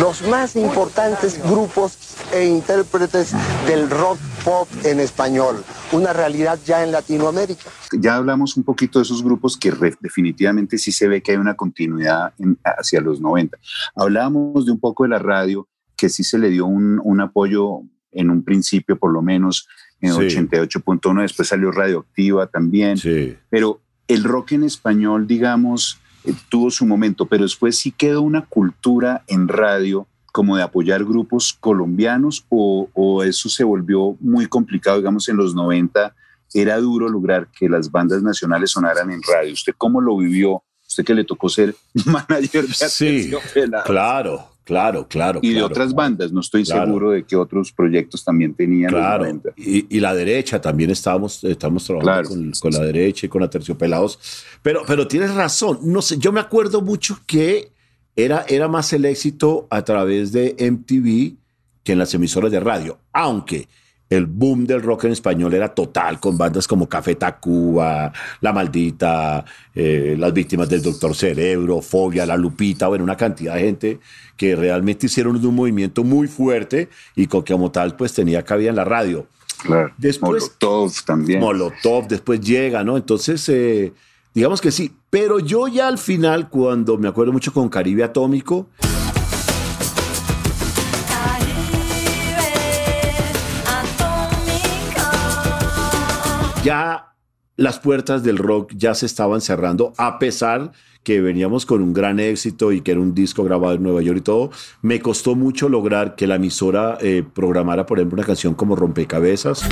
los 0.00 0.22
más 0.22 0.56
importantes 0.56 1.42
grupos 1.42 1.98
e 2.32 2.46
intérpretes 2.46 3.34
del 3.66 3.90
rock 3.90 4.18
pop 4.44 4.68
en 4.84 5.00
español, 5.00 5.62
una 5.92 6.12
realidad 6.12 6.58
ya 6.64 6.82
en 6.84 6.92
Latinoamérica. 6.92 7.70
Ya 7.92 8.16
hablamos 8.16 8.56
un 8.56 8.62
poquito 8.62 8.98
de 8.98 9.04
esos 9.04 9.22
grupos 9.22 9.56
que 9.56 9.72
definitivamente 10.00 10.78
sí 10.78 10.92
se 10.92 11.08
ve 11.08 11.22
que 11.22 11.32
hay 11.32 11.38
una 11.38 11.54
continuidad 11.54 12.32
hacia 12.64 13.00
los 13.00 13.20
90. 13.20 13.58
Hablábamos 13.94 14.66
de 14.66 14.72
un 14.72 14.80
poco 14.80 15.04
de 15.04 15.10
la 15.10 15.18
radio, 15.18 15.68
que 15.96 16.08
sí 16.08 16.24
se 16.24 16.38
le 16.38 16.50
dio 16.50 16.66
un, 16.66 17.00
un 17.02 17.20
apoyo 17.20 17.82
en 18.12 18.30
un 18.30 18.42
principio, 18.42 18.98
por 18.98 19.12
lo 19.12 19.22
menos 19.22 19.68
en 20.00 20.12
88.1, 20.12 21.22
después 21.22 21.48
salió 21.48 21.70
Radioactiva 21.70 22.46
también, 22.46 22.96
sí. 22.96 23.36
pero 23.50 23.80
el 24.08 24.24
rock 24.24 24.52
en 24.52 24.64
español, 24.64 25.26
digamos, 25.26 26.00
eh, 26.24 26.34
tuvo 26.48 26.70
su 26.70 26.86
momento, 26.86 27.26
pero 27.26 27.44
después 27.44 27.76
sí 27.76 27.92
quedó 27.92 28.22
una 28.22 28.46
cultura 28.46 29.22
en 29.28 29.48
radio 29.48 30.06
como 30.32 30.56
de 30.56 30.62
apoyar 30.62 31.04
grupos 31.04 31.56
colombianos 31.58 32.44
o, 32.48 33.22
eso 33.24 33.48
se 33.48 33.64
volvió 33.64 34.16
muy 34.20 34.46
complicado, 34.46 34.98
digamos, 34.98 35.28
en 35.28 35.36
los 35.36 35.54
90 35.54 36.14
era 36.52 36.78
duro 36.78 37.08
lograr 37.08 37.48
que 37.56 37.68
las 37.68 37.90
bandas 37.90 38.22
nacionales 38.22 38.70
sonaran 38.72 39.10
en 39.10 39.20
radio. 39.22 39.52
¿Usted 39.52 39.72
cómo 39.76 40.00
lo 40.00 40.16
vivió? 40.16 40.62
Usted 40.88 41.04
que 41.04 41.14
le 41.14 41.24
tocó 41.24 41.48
ser 41.48 41.74
manager 42.06 42.66
de 42.66 42.74
Sí, 42.74 43.30
claro, 43.84 44.48
claro, 44.64 45.06
claro. 45.06 45.38
Y 45.42 45.52
de 45.52 45.62
otras 45.62 45.94
bandas, 45.94 46.32
no 46.32 46.40
estoy 46.40 46.64
seguro 46.64 47.12
de 47.12 47.24
que 47.24 47.36
otros 47.36 47.70
proyectos 47.70 48.24
también 48.24 48.54
tenían. 48.54 48.90
Claro, 48.90 49.26
y, 49.56 50.00
la 50.00 50.14
derecha 50.14 50.60
también 50.60 50.90
estábamos, 50.90 51.44
estamos 51.44 51.84
trabajando 51.84 52.52
con, 52.60 52.72
la 52.72 52.80
derecha 52.80 53.26
y 53.26 53.28
con 53.28 53.44
Aterciopelados. 53.44 54.18
Pero, 54.62 54.82
pero 54.86 55.06
tienes 55.06 55.32
razón, 55.34 55.78
no 55.84 56.02
sé, 56.02 56.18
yo 56.18 56.32
me 56.32 56.40
acuerdo 56.40 56.80
mucho 56.80 57.20
que 57.26 57.70
era, 58.16 58.44
era 58.48 58.68
más 58.68 58.92
el 58.92 59.04
éxito 59.04 59.66
a 59.70 59.82
través 59.82 60.32
de 60.32 60.56
MTV 60.58 61.36
que 61.82 61.92
en 61.92 61.98
las 61.98 62.12
emisoras 62.14 62.50
de 62.50 62.60
radio, 62.60 62.98
aunque 63.12 63.68
el 64.10 64.26
boom 64.26 64.66
del 64.66 64.82
rock 64.82 65.04
en 65.04 65.12
español 65.12 65.54
era 65.54 65.68
total, 65.72 66.18
con 66.18 66.36
bandas 66.36 66.66
como 66.66 66.88
Café 66.88 67.14
Tacuba, 67.14 68.12
La 68.40 68.52
Maldita, 68.52 69.44
eh, 69.72 70.16
Las 70.18 70.32
Víctimas 70.32 70.68
del 70.68 70.82
Doctor 70.82 71.14
Cerebro, 71.14 71.80
Fobia, 71.80 72.26
La 72.26 72.36
Lupita, 72.36 72.88
bueno, 72.88 73.04
una 73.04 73.16
cantidad 73.16 73.54
de 73.54 73.60
gente 73.60 74.00
que 74.36 74.56
realmente 74.56 75.06
hicieron 75.06 75.36
un 75.44 75.54
movimiento 75.54 76.02
muy 76.02 76.26
fuerte 76.26 76.88
y 77.14 77.28
con 77.28 77.44
que 77.44 77.52
como 77.52 77.70
tal 77.70 77.94
pues 77.94 78.12
tenía 78.12 78.42
cabida 78.42 78.70
en 78.70 78.76
la 78.76 78.84
radio. 78.84 79.26
Claro. 79.62 79.92
Después, 79.96 80.42
Molotov 80.42 80.92
también. 81.04 81.38
Molotov 81.38 82.08
después 82.08 82.40
llega, 82.40 82.82
¿no? 82.82 82.96
Entonces, 82.96 83.48
eh, 83.48 83.92
digamos 84.34 84.60
que 84.60 84.72
sí, 84.72 84.90
pero 85.10 85.40
yo 85.40 85.66
ya 85.66 85.88
al 85.88 85.98
final, 85.98 86.48
cuando 86.48 86.96
me 86.96 87.08
acuerdo 87.08 87.32
mucho 87.32 87.52
con 87.52 87.68
Caribe 87.68 88.04
Atómico, 88.04 88.68
ya 96.62 97.14
las 97.56 97.80
puertas 97.80 98.22
del 98.22 98.38
rock 98.38 98.72
ya 98.76 98.94
se 98.94 99.06
estaban 99.06 99.40
cerrando, 99.40 99.92
a 99.98 100.18
pesar 100.20 100.70
que 101.02 101.20
veníamos 101.20 101.66
con 101.66 101.82
un 101.82 101.92
gran 101.92 102.20
éxito 102.20 102.72
y 102.72 102.82
que 102.82 102.92
era 102.92 103.00
un 103.00 103.14
disco 103.14 103.42
grabado 103.42 103.74
en 103.74 103.82
Nueva 103.82 104.02
York 104.02 104.18
y 104.18 104.22
todo, 104.22 104.50
me 104.82 105.00
costó 105.00 105.34
mucho 105.34 105.68
lograr 105.68 106.14
que 106.14 106.26
la 106.26 106.36
emisora 106.36 106.98
eh, 107.00 107.24
programara, 107.34 107.84
por 107.86 107.98
ejemplo, 107.98 108.16
una 108.16 108.26
canción 108.26 108.54
como 108.54 108.76
Rompecabezas. 108.76 109.64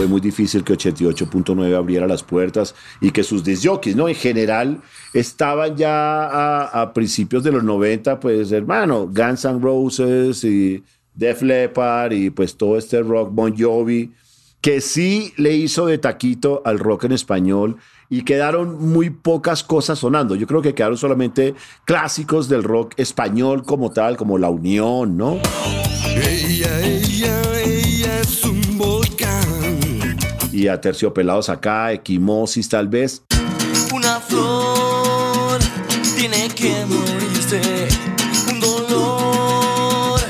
Fue 0.00 0.06
muy 0.06 0.22
difícil 0.22 0.64
que 0.64 0.72
88.9 0.72 1.76
abriera 1.76 2.06
las 2.06 2.22
puertas 2.22 2.74
y 3.02 3.10
que 3.10 3.22
sus 3.22 3.44
disjockeys, 3.44 3.94
¿no? 3.94 4.08
En 4.08 4.14
general 4.14 4.80
estaban 5.12 5.76
ya 5.76 6.64
a, 6.72 6.94
principios 6.94 7.44
de 7.44 7.52
los 7.52 7.62
90, 7.62 8.18
pues 8.18 8.50
hermano, 8.50 9.10
Guns 9.14 9.44
N' 9.44 9.60
Roses 9.60 10.42
y 10.42 10.82
Def 11.14 11.42
Leppard 11.42 12.12
y 12.12 12.30
pues 12.30 12.56
todo 12.56 12.78
este 12.78 13.02
rock 13.02 13.28
Bon 13.30 13.54
Jovi, 13.54 14.10
que 14.62 14.80
sí 14.80 15.34
le 15.36 15.54
hizo 15.54 15.84
de 15.84 15.98
taquito 15.98 16.62
al 16.64 16.78
rock 16.78 17.04
en 17.04 17.12
español 17.12 17.76
y 18.08 18.22
quedaron 18.22 18.80
muy 18.80 19.10
pocas 19.10 19.62
cosas 19.62 19.98
sonando. 19.98 20.34
Yo 20.34 20.46
creo 20.46 20.62
que 20.62 20.74
quedaron 20.74 20.96
solamente 20.96 21.54
clásicos 21.84 22.48
del 22.48 22.62
rock 22.62 22.94
español 22.96 23.64
como 23.64 23.92
tal, 23.92 24.16
como 24.16 24.38
La 24.38 24.48
Unión, 24.48 25.18
¿no? 25.18 25.38
Es 26.16 26.42
un 26.44 26.60
volcán 26.60 27.79
y 30.60 30.68
a 30.68 30.78
terciopelados 30.78 31.48
acá, 31.48 31.90
equimosis 31.90 32.68
tal 32.68 32.86
vez. 32.86 33.24
Una 33.94 34.20
flor 34.20 35.58
tiene 36.18 36.48
que 36.54 36.84
morirse, 36.84 37.88
un 38.52 38.60
dolor 38.60 40.20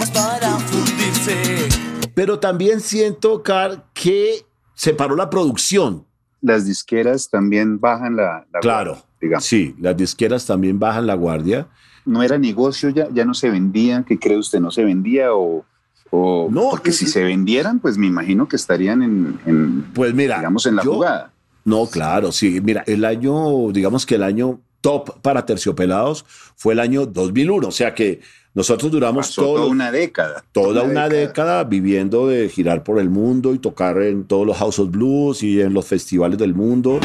más 0.00 0.10
para 0.10 0.58
fundirse. 0.58 1.68
Pero 2.14 2.40
también 2.40 2.80
siento, 2.80 3.44
Car, 3.44 3.86
que 3.94 4.44
se 4.74 4.92
paró 4.92 5.14
la 5.14 5.30
producción. 5.30 6.04
Las 6.40 6.66
disqueras 6.66 7.30
también 7.30 7.78
bajan 7.78 8.16
la, 8.16 8.44
claro, 8.60 8.90
guardia. 8.90 9.04
Claro, 9.20 9.40
sí, 9.40 9.76
las 9.78 9.96
disqueras 9.96 10.46
también 10.46 10.80
bajan 10.80 11.06
la 11.06 11.14
guardia. 11.14 11.68
No 12.04 12.24
era 12.24 12.38
negocio 12.38 12.90
ya, 12.90 13.08
ya 13.12 13.24
no 13.24 13.34
se 13.34 13.50
vendía. 13.50 14.04
¿Qué 14.06 14.18
cree 14.18 14.36
usted? 14.36 14.58
¿No 14.58 14.72
se 14.72 14.84
vendía 14.84 15.32
o, 15.32 15.64
no, 16.12 16.68
porque 16.70 16.92
si 16.92 17.06
se 17.06 17.22
vendieran, 17.22 17.80
pues 17.80 17.98
me 17.98 18.06
imagino 18.06 18.48
que 18.48 18.56
estarían 18.56 19.02
en, 19.02 19.84
pues 19.94 20.14
mira, 20.14 20.36
digamos, 20.36 20.66
en 20.66 20.76
la 20.76 20.82
jugada. 20.82 21.32
No, 21.64 21.86
claro, 21.86 22.30
sí. 22.30 22.60
Mira, 22.62 22.84
el 22.86 23.04
año, 23.04 23.72
digamos 23.72 24.06
que 24.06 24.14
el 24.14 24.22
año 24.22 24.60
top 24.80 25.20
para 25.20 25.44
terciopelados 25.44 26.24
fue 26.54 26.74
el 26.74 26.80
año 26.80 27.06
2001. 27.06 27.66
O 27.66 27.72
sea 27.72 27.92
que 27.92 28.20
nosotros 28.54 28.90
duramos 28.92 29.34
toda 29.34 29.66
una 29.66 29.90
década. 29.90 30.44
Toda, 30.52 30.84
una, 30.84 31.08
década. 31.08 31.64
viviendo 31.64 32.28
de 32.28 32.48
girar 32.48 32.84
por 32.84 33.00
el 33.00 33.10
mundo 33.10 33.52
y 33.52 33.58
tocar 33.58 34.00
en 34.00 34.24
todos 34.24 34.46
los 34.46 34.56
House 34.56 34.78
of 34.78 34.90
Blues 34.90 35.42
y 35.42 35.60
en 35.60 35.74
los 35.74 35.84
festivales 35.86 36.38
del 36.38 36.54
mundo. 36.54 37.00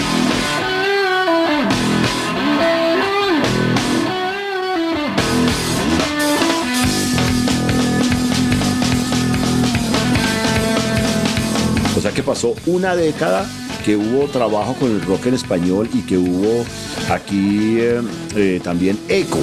Pasó 12.21 12.55
una 12.65 12.95
década 12.95 13.45
que 13.85 13.95
hubo 13.95 14.27
trabajo 14.27 14.75
con 14.75 14.91
el 14.91 15.01
rock 15.01 15.27
en 15.27 15.33
español 15.33 15.89
y 15.93 16.01
que 16.01 16.17
hubo 16.17 16.63
aquí 17.09 17.77
eh, 17.79 18.01
eh, 18.35 18.61
también 18.63 18.99
eco. 19.09 19.39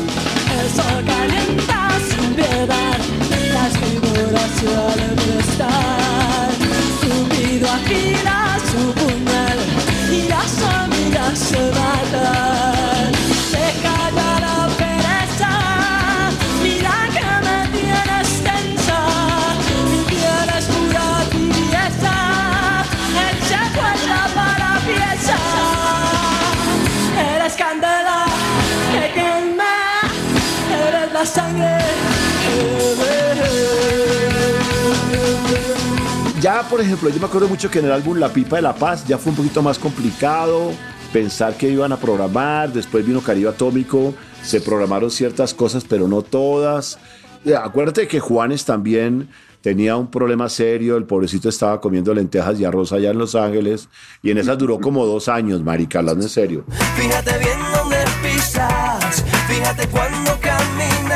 Sangre. 31.38 31.78
Ya, 36.40 36.62
por 36.68 36.80
ejemplo, 36.80 37.10
yo 37.10 37.18
me 37.18 37.26
acuerdo 37.26 37.48
mucho 37.48 37.70
que 37.70 37.80
en 37.80 37.86
el 37.86 37.92
álbum 37.92 38.16
La 38.18 38.28
Pipa 38.28 38.56
de 38.56 38.62
la 38.62 38.74
Paz 38.74 39.04
ya 39.06 39.18
fue 39.18 39.30
un 39.30 39.36
poquito 39.36 39.60
más 39.60 39.78
complicado 39.78 40.70
pensar 41.12 41.56
que 41.56 41.70
iban 41.70 41.92
a 41.92 41.96
programar, 41.96 42.72
después 42.72 43.06
vino 43.06 43.20
Caribe 43.20 43.48
Atómico, 43.48 44.14
se 44.42 44.60
programaron 44.60 45.10
ciertas 45.10 45.54
cosas, 45.54 45.84
pero 45.88 46.06
no 46.06 46.22
todas. 46.22 46.98
Eh, 47.44 47.54
Acuérdate 47.56 48.06
que 48.06 48.20
Juanes 48.20 48.64
también 48.64 49.28
tenía 49.62 49.96
un 49.96 50.10
problema 50.10 50.48
serio, 50.48 50.96
el 50.96 51.04
pobrecito 51.04 51.48
estaba 51.48 51.80
comiendo 51.80 52.14
lentejas 52.14 52.60
y 52.60 52.64
arroz 52.64 52.92
allá 52.92 53.10
en 53.10 53.18
Los 53.18 53.34
Ángeles, 53.34 53.88
y 54.22 54.30
en 54.30 54.38
esas 54.38 54.58
duró 54.58 54.78
como 54.78 55.06
dos 55.06 55.28
años, 55.28 55.62
marica, 55.62 55.98
hablando 56.00 56.24
en 56.24 56.30
serio. 56.30 56.64
Fíjate 56.96 57.38
bien 57.38 57.58
dónde 57.74 57.96
pisas, 58.22 59.24
fíjate 59.48 59.88
cuando 59.88 60.38
caminas. 60.40 61.07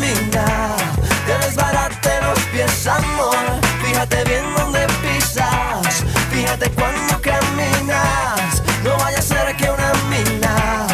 Te 0.00 1.46
desbarate 1.46 2.10
los 2.22 2.38
pies, 2.52 2.86
amor. 2.86 3.34
Fíjate 3.84 4.24
bien 4.24 4.44
dónde 4.56 4.86
pisas, 5.02 6.04
fíjate 6.32 6.70
cuando 6.70 7.20
caminas. 7.20 8.62
No 8.84 8.90
vaya 8.98 9.18
a 9.18 9.22
ser 9.22 9.56
que 9.56 9.64
una 9.64 9.92
mina 10.08 10.86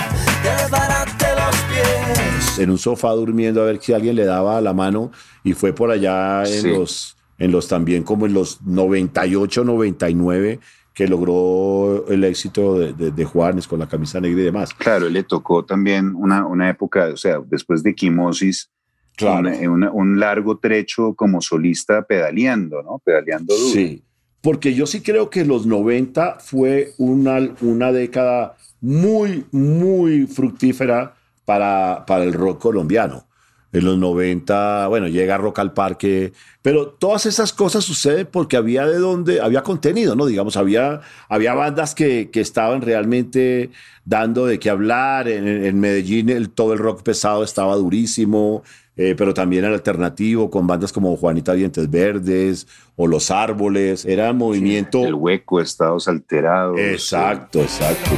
te 0.42 0.48
desbarate 0.62 1.26
los 1.36 1.56
pies. 1.70 2.58
en 2.58 2.70
un 2.70 2.78
sofá 2.78 3.10
durmiendo 3.10 3.60
a 3.62 3.66
ver 3.66 3.78
si 3.82 3.92
alguien 3.92 4.16
le 4.16 4.24
daba 4.24 4.60
la 4.62 4.72
mano 4.72 5.10
y 5.44 5.52
fue 5.52 5.72
por 5.74 5.90
allá 5.90 6.44
en 6.44 6.62
Sí. 6.62 6.70
los 6.70 7.16
en 7.38 7.52
los 7.52 7.68
también 7.68 8.02
como 8.02 8.24
en 8.24 8.32
los 8.32 8.62
98, 8.62 9.62
99 9.62 10.58
que 10.94 11.06
logró 11.06 12.06
el 12.08 12.24
éxito 12.24 12.78
de, 12.78 12.94
de- 12.94 13.10
de 13.10 13.24
Juanes 13.26 13.68
con 13.68 13.78
la 13.78 13.86
camisa 13.86 14.18
negra 14.22 14.40
y 14.40 14.44
demás. 14.44 14.72
Claro, 14.72 15.10
le 15.10 15.22
tocó 15.22 15.62
también 15.62 16.14
una, 16.14 16.46
una 16.46 16.70
época, 16.70 17.08
o 17.12 17.16
sea, 17.18 17.38
después 17.46 17.82
de 17.82 17.94
Quimosis, 17.94 18.70
Claro. 19.16 19.48
una- 19.48 19.70
una- 19.70 19.90
un 19.90 20.20
largo 20.20 20.58
trecho 20.58 21.14
como 21.14 21.40
solista 21.40 22.02
pedaleando, 22.02 22.82
¿no? 22.82 23.00
Pedaleando 23.04 23.54
duro. 23.56 23.72
Sí, 23.72 24.02
porque 24.42 24.74
yo 24.74 24.86
sí 24.86 25.00
creo 25.00 25.30
que 25.30 25.44
los 25.44 25.66
90 25.66 26.36
fue 26.38 26.92
una, 26.98 27.38
una 27.62 27.92
década 27.92 28.56
muy, 28.80 29.44
muy 29.52 30.26
fructífera 30.26 31.14
para, 31.44 32.04
para 32.06 32.24
el 32.24 32.32
rock 32.34 32.60
colombiano. 32.60 33.24
En 33.72 33.84
los 33.84 33.98
90, 33.98 34.86
bueno, 34.88 35.06
llega 35.08 35.36
Rock 35.36 35.58
al 35.58 35.72
Parque, 35.74 36.32
pero 36.62 36.86
todas 36.88 37.26
esas 37.26 37.52
cosas 37.52 37.84
suceden 37.84 38.26
porque 38.30 38.56
había 38.56 38.86
de 38.86 38.98
donde, 38.98 39.40
había 39.40 39.62
contenido, 39.62 40.14
¿no? 40.16 40.24
Digamos, 40.24 40.56
había, 40.56 41.00
había 41.28 41.52
bandas 41.52 41.94
que, 41.94 42.30
que 42.30 42.40
estaban 42.40 42.80
realmente 42.80 43.70
dando 44.04 44.46
de 44.46 44.58
qué 44.58 44.70
hablar. 44.70 45.28
En, 45.28 45.46
en 45.46 45.78
Medellín 45.80 46.30
el, 46.30 46.50
todo 46.50 46.72
el 46.72 46.78
rock 46.78 47.02
pesado 47.02 47.42
estaba 47.44 47.74
durísimo, 47.76 48.62
eh, 48.96 49.14
pero 49.16 49.34
también 49.34 49.64
el 49.64 49.74
alternativo 49.74 50.50
con 50.50 50.66
bandas 50.66 50.92
como 50.92 51.16
Juanita 51.16 51.52
Dientes 51.52 51.90
Verdes 51.90 52.66
o 52.96 53.06
Los 53.06 53.30
Árboles. 53.30 54.04
Era 54.04 54.32
movimiento. 54.32 55.04
El 55.04 55.14
hueco, 55.14 55.60
estados 55.60 56.08
alterados. 56.08 56.78
Exacto, 56.78 57.60
exacto. 57.60 58.10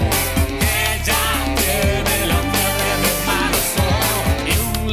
Mano 3.27 3.57
solo 3.77 4.88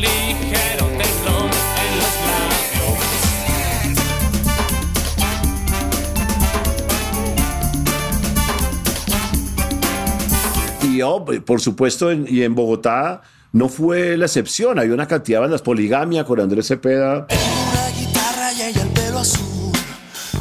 y 10.84 11.02
oh, 11.02 11.26
por 11.46 11.60
supuesto, 11.60 12.12
en- 12.12 12.26
y 12.30 12.44
en 12.44 12.56
Bogotá 12.56 13.22
no 13.56 13.70
fue 13.70 14.18
la 14.18 14.26
excepción. 14.26 14.78
Había 14.78 14.94
una 14.94 15.08
cantidad 15.08 15.38
de 15.38 15.44
bandas, 15.44 15.62
Poligamia 15.62 16.26
con 16.26 16.42
Andrés 16.42 16.68
Cepeda. 16.68 17.26
Una 17.30 17.88
guitarra 17.98 18.52
y 18.52 18.62
el 18.78 18.90
pelo 18.90 19.20
azul. 19.20 19.72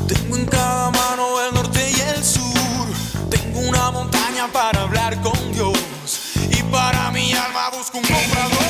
Tengo 0.08 0.36
en 0.36 0.44
cada 0.46 0.90
mano 0.90 1.40
el 1.46 1.54
norte 1.54 1.78
y 1.78 2.00
el 2.10 2.24
sur. 2.24 2.88
Tengo 3.30 3.68
una 3.68 3.92
montaña 3.92 4.48
para 4.52 4.82
hablar 4.82 5.22
con 5.22 5.32
Dios. 5.52 5.78
Y 6.50 6.60
para 6.72 7.12
mi 7.12 7.32
alma 7.32 7.70
busco 7.70 7.98
un 7.98 8.04
comprador. 8.04 8.64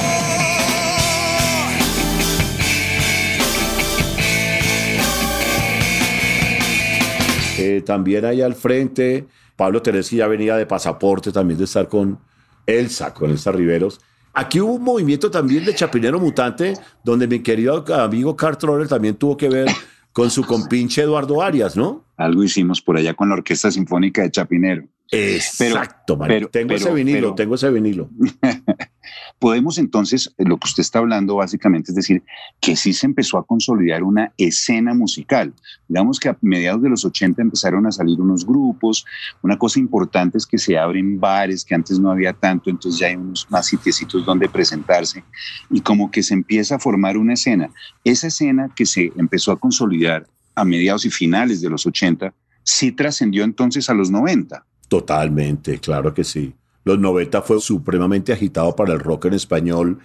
Eh, 7.57 7.83
también 7.87 8.27
ahí 8.27 8.43
al 8.43 8.55
frente, 8.55 9.27
Pablo 9.57 9.81
Teresi 9.81 10.17
ya 10.17 10.27
venía 10.27 10.55
de 10.57 10.67
pasaporte 10.67 11.33
también 11.33 11.57
de 11.57 11.65
estar 11.65 11.89
con 11.89 12.19
Elsa, 12.67 13.15
con 13.15 13.31
Elsa 13.31 13.51
Riveros. 13.51 14.01
Aquí 14.35 14.61
hubo 14.61 14.75
un 14.75 14.83
movimiento 14.83 15.31
también 15.31 15.65
de 15.65 15.75
Chapinero 15.75 16.19
Mutante, 16.19 16.75
donde 17.05 17.29
mi 17.29 17.41
querido 17.41 17.85
amigo 17.95 18.37
Carl 18.37 18.59
Troller 18.59 18.89
también 18.89 19.15
tuvo 19.15 19.37
que 19.37 19.49
ver 19.49 19.69
con 20.13 20.31
su 20.31 20.45
compinche 20.45 21.03
Eduardo 21.03 21.41
Arias, 21.41 21.77
¿no? 21.77 22.05
Algo 22.17 22.43
hicimos 22.43 22.81
por 22.83 22.97
allá 22.97 23.15
con 23.15 23.29
la 23.29 23.35
Orquesta 23.37 23.71
Sinfónica 23.71 24.23
de 24.23 24.31
Chapinero. 24.31 24.85
Exacto, 25.11 26.19
pero- 26.19 26.49
tengo 26.49 26.75
ese 26.75 26.93
vinilo, 26.93 27.19
pero- 27.19 27.35
tengo 27.35 27.55
ese 27.55 27.71
vinilo. 27.71 28.11
Podemos 29.39 29.79
entonces, 29.79 30.33
eh, 30.39 30.45
lo 30.45 30.57
que 30.59 30.69
usted 30.69 30.81
está 30.81 31.01
hablando 31.01 31.37
básicamente 31.37 31.91
es 31.91 31.97
decir, 31.97 32.23
que 32.61 32.77
sí 32.77 32.93
se 32.93 33.07
empezó 33.07 33.37
a 33.39 33.47
consolidar 33.47 34.03
una 34.03 34.33
escena 34.39 34.95
musical. 34.95 35.53
Digamos 35.89 36.19
que 36.19 36.29
a 36.29 36.39
mediados 36.41 36.83
de 36.83 36.89
los 36.89 37.05
80 37.05 37.43
empezaron 37.43 37.87
a 37.87 37.93
salir 37.93 38.21
unos 38.21 38.47
grupos. 38.47 39.05
Una 39.43 39.59
cosa 39.59 39.79
importante 39.81 40.39
es 40.39 40.47
que 40.47 40.59
se 40.59 40.79
abren 40.79 41.21
bares 41.21 41.65
que 41.65 41.75
antes 41.75 41.99
no 41.99 42.11
había 42.11 42.33
tanto, 42.33 42.71
entonces 42.71 42.99
ya 42.99 43.09
hay 43.09 43.17
unos 43.17 43.47
más 43.51 43.67
sitiecitos 43.67 44.25
donde 44.25 44.49
presentarse 44.49 45.25
y 45.71 45.81
como 45.81 46.11
que 46.11 46.23
se 46.23 46.35
empieza 46.35 46.77
a 46.77 46.79
formar 46.79 47.17
una 47.17 47.35
escena. 47.35 47.71
Esa 48.05 48.29
escena 48.29 48.71
que 48.75 48.87
se 48.87 49.13
empezó 49.17 49.53
a 49.53 49.59
consolidar 49.59 50.27
a 50.55 50.65
mediados 50.65 51.05
y 51.05 51.11
finales 51.11 51.61
de 51.61 51.71
los 51.71 51.85
80 51.87 52.33
sí 52.63 52.93
trascendió 52.93 53.45
entonces 53.45 53.91
a 53.91 53.95
los 53.95 54.11
90. 54.11 54.65
Totalmente, 54.89 55.79
claro 55.79 56.15
que 56.15 56.25
sí. 56.25 56.55
Los 56.85 56.99
90 56.99 57.43
fue 57.43 57.61
supremamente 57.61 58.33
agitado 58.33 58.77
para 58.77 58.93
el 58.93 59.01
rock 59.01 59.27
en 59.27 59.35
español 59.35 59.99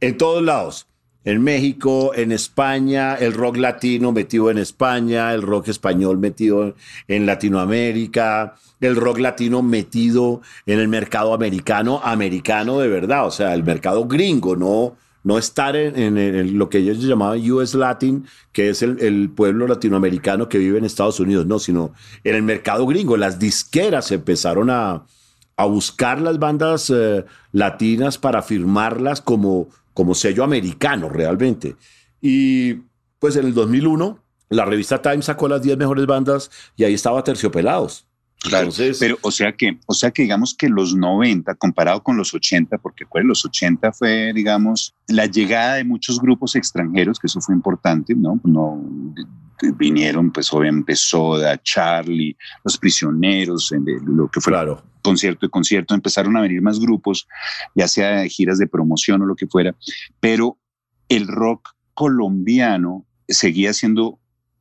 en 0.00 0.18
todos 0.18 0.42
lados. 0.42 0.86
En 1.24 1.42
México, 1.42 2.12
en 2.14 2.32
España, 2.32 3.14
el 3.14 3.32
rock 3.32 3.56
latino 3.56 4.12
metido 4.12 4.50
en 4.50 4.58
España, 4.58 5.32
el 5.32 5.40
rock 5.40 5.68
español 5.68 6.18
metido 6.18 6.74
en 7.08 7.24
Latinoamérica, 7.24 8.56
el 8.80 8.94
rock 8.94 9.20
latino 9.20 9.62
metido 9.62 10.42
en 10.66 10.80
el 10.80 10.88
mercado 10.88 11.32
americano, 11.32 12.02
americano 12.04 12.78
de 12.78 12.88
verdad, 12.88 13.26
o 13.26 13.30
sea, 13.30 13.54
el 13.54 13.64
mercado 13.64 14.04
gringo, 14.06 14.54
no, 14.54 14.96
no 15.22 15.38
estar 15.38 15.76
en, 15.76 16.58
lo 16.58 16.68
que 16.68 16.78
ellos 16.78 16.98
llamaban 16.98 17.50
US 17.50 17.72
Latin, 17.74 18.26
que 18.52 18.68
es 18.68 18.82
el, 18.82 19.00
el 19.00 19.30
pueblo 19.30 19.66
latinoamericano 19.66 20.50
que 20.50 20.58
vive 20.58 20.76
en 20.76 20.84
Estados 20.84 21.20
Unidos, 21.20 21.46
no, 21.46 21.58
sino 21.58 21.94
en 22.22 22.34
el 22.34 22.42
mercado 22.42 22.86
gringo. 22.86 23.16
Las 23.16 23.38
disqueras 23.38 24.12
empezaron 24.12 24.68
a, 24.68 25.06
a 25.56 25.66
buscar 25.66 26.20
las 26.20 26.38
bandas 26.38 26.90
eh, 26.90 27.24
latinas 27.52 28.18
para 28.18 28.42
firmarlas 28.42 29.20
como, 29.20 29.68
como 29.92 30.14
sello 30.14 30.44
americano 30.44 31.08
realmente. 31.08 31.76
Y 32.20 32.74
pues 33.18 33.36
en 33.36 33.46
el 33.46 33.54
2001 33.54 34.18
la 34.50 34.64
revista 34.64 35.00
Time 35.00 35.22
sacó 35.22 35.48
las 35.48 35.62
10 35.62 35.76
mejores 35.78 36.06
bandas 36.06 36.50
y 36.76 36.84
ahí 36.84 36.94
estaba 36.94 37.24
Terciopelados. 37.24 38.06
Claro, 38.40 38.64
Entonces, 38.66 38.98
pero 39.00 39.16
o 39.22 39.30
sea 39.30 39.52
que, 39.52 39.78
o 39.86 39.94
sea 39.94 40.10
que 40.10 40.22
digamos 40.22 40.54
que 40.54 40.68
los 40.68 40.94
90 40.94 41.54
comparado 41.54 42.02
con 42.02 42.18
los 42.18 42.34
80, 42.34 42.76
porque 42.78 43.06
pues, 43.06 43.24
los 43.24 43.42
80 43.44 43.92
fue, 43.92 44.32
digamos, 44.34 44.94
la 45.08 45.24
llegada 45.24 45.76
de 45.76 45.84
muchos 45.84 46.20
grupos 46.20 46.54
extranjeros, 46.54 47.18
que 47.18 47.26
eso 47.26 47.40
fue 47.40 47.54
importante, 47.54 48.14
¿no? 48.14 48.38
no 48.44 48.82
vinieron, 49.76 50.30
pues 50.30 50.52
obviamente 50.52 50.94
Soda, 50.96 51.60
Charlie, 51.62 52.36
Los 52.64 52.78
Prisioneros, 52.78 53.72
en 53.72 53.84
de- 53.84 54.00
lo 54.04 54.28
que 54.28 54.40
fue 54.40 54.52
claro. 54.52 54.82
concierto 55.02 55.46
de 55.46 55.50
concierto, 55.50 55.94
empezaron 55.94 56.36
a 56.36 56.40
venir 56.40 56.60
más 56.62 56.78
grupos, 56.80 57.26
ya 57.74 57.88
sea 57.88 58.20
de 58.20 58.28
giras 58.28 58.58
de 58.58 58.66
promoción 58.66 59.22
o 59.22 59.26
lo 59.26 59.36
que 59.36 59.46
fuera, 59.46 59.74
pero 60.20 60.58
el 61.08 61.26
rock 61.28 61.70
colombiano 61.94 63.04
seguía 63.28 63.72
siendo, 63.72 64.18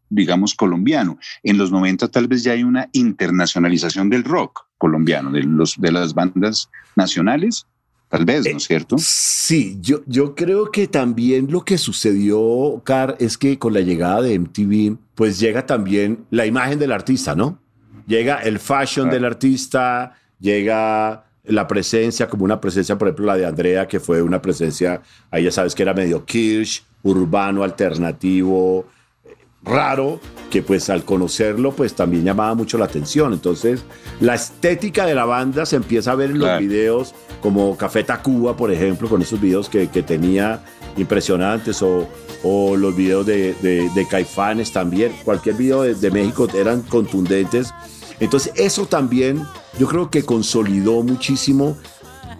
digamos, 0.10 0.54
colombiano. 0.54 1.18
En 1.44 1.58
los 1.58 1.72
90 1.72 2.08
tal 2.10 2.28
vez 2.28 2.44
ya 2.44 2.52
hay 2.54 2.64
una 2.64 2.90
internacionalización 2.94 4.10
del 4.10 4.24
rock 4.24 4.68
colombiano, 4.78 5.32
de, 5.32 5.44
los, 5.44 5.76
de 5.80 5.92
las 5.92 6.14
bandas 6.14 6.70
nacionales. 6.96 7.66
Tal 8.14 8.26
vez, 8.26 8.46
¿no 8.46 8.58
es 8.58 8.64
cierto? 8.66 8.96
Sí, 9.00 9.80
yo, 9.82 10.04
yo 10.06 10.36
creo 10.36 10.70
que 10.70 10.88
también 10.88 11.48
lo 11.50 11.66
que 11.66 11.80
sucedió, 11.80 12.80
Car, 12.86 13.18
es 13.20 13.40
que 13.40 13.58
con 13.58 13.74
la 13.74 13.80
llegada 13.80 14.22
de 14.22 14.38
MTV, 14.38 14.98
pues 15.16 15.40
llega 15.40 15.66
también 15.66 16.24
la 16.30 16.46
imagen 16.46 16.78
del 16.78 16.92
artista, 16.92 17.36
¿no? 17.36 17.58
Llega 18.06 18.36
el 18.44 18.60
fashion 18.60 19.10
del 19.10 19.26
artista, 19.26 20.14
llega 20.40 21.26
la 21.44 21.68
presencia, 21.68 22.28
como 22.28 22.46
una 22.46 22.62
presencia, 22.62 23.00
por 23.00 23.08
ejemplo, 23.08 23.26
la 23.26 23.36
de 23.36 23.48
Andrea, 23.48 23.88
que 23.88 24.00
fue 24.00 24.22
una 24.22 24.40
presencia, 24.40 25.02
ahí 25.32 25.46
ya 25.46 25.52
sabes 25.52 25.74
que 25.74 25.82
era 25.82 25.96
medio 25.96 26.24
Kirsch, 26.24 26.84
urbano, 27.02 27.64
alternativo, 27.64 28.86
raro, 29.64 30.20
que 30.50 30.62
pues 30.62 30.90
al 30.90 31.04
conocerlo 31.04 31.72
pues 31.72 31.96
también 31.96 32.24
llamaba 32.24 32.54
mucho 32.56 32.78
la 32.78 32.86
atención. 32.86 33.34
Entonces 33.34 33.84
la 34.20 34.36
estética 34.36 35.06
de 35.06 35.16
la 35.16 35.26
banda 35.26 35.66
se 35.66 35.76
empieza 35.76 36.12
a 36.12 36.16
ver 36.16 36.32
en 36.32 36.40
los 36.40 36.60
videos 36.60 37.16
como 37.42 37.76
Café 37.78 38.04
Tacuba, 38.04 38.56
por 38.56 38.72
ejemplo, 38.72 39.10
con 39.10 39.22
esos 39.22 39.42
videos 39.42 39.70
que, 39.70 39.90
que 39.90 40.04
tenía 40.04 40.64
impresionantes 40.96 41.82
o, 41.82 42.08
o 42.44 42.76
los 42.76 42.96
videos 42.96 43.26
de, 43.26 43.54
de, 43.62 44.08
Caifanes 44.08 44.72
también. 44.72 45.12
Cualquier 45.24 45.56
video 45.56 45.82
de, 45.82 45.96
de 45.96 46.12
México 46.12 46.48
eran 46.54 46.82
contundentes. 46.84 47.74
Entonces 48.20 48.54
eso 48.56 48.86
también 48.86 49.44
yo 49.80 49.88
creo 49.88 50.10
que 50.10 50.24
consolidó 50.24 51.02
muchísimo 51.02 51.78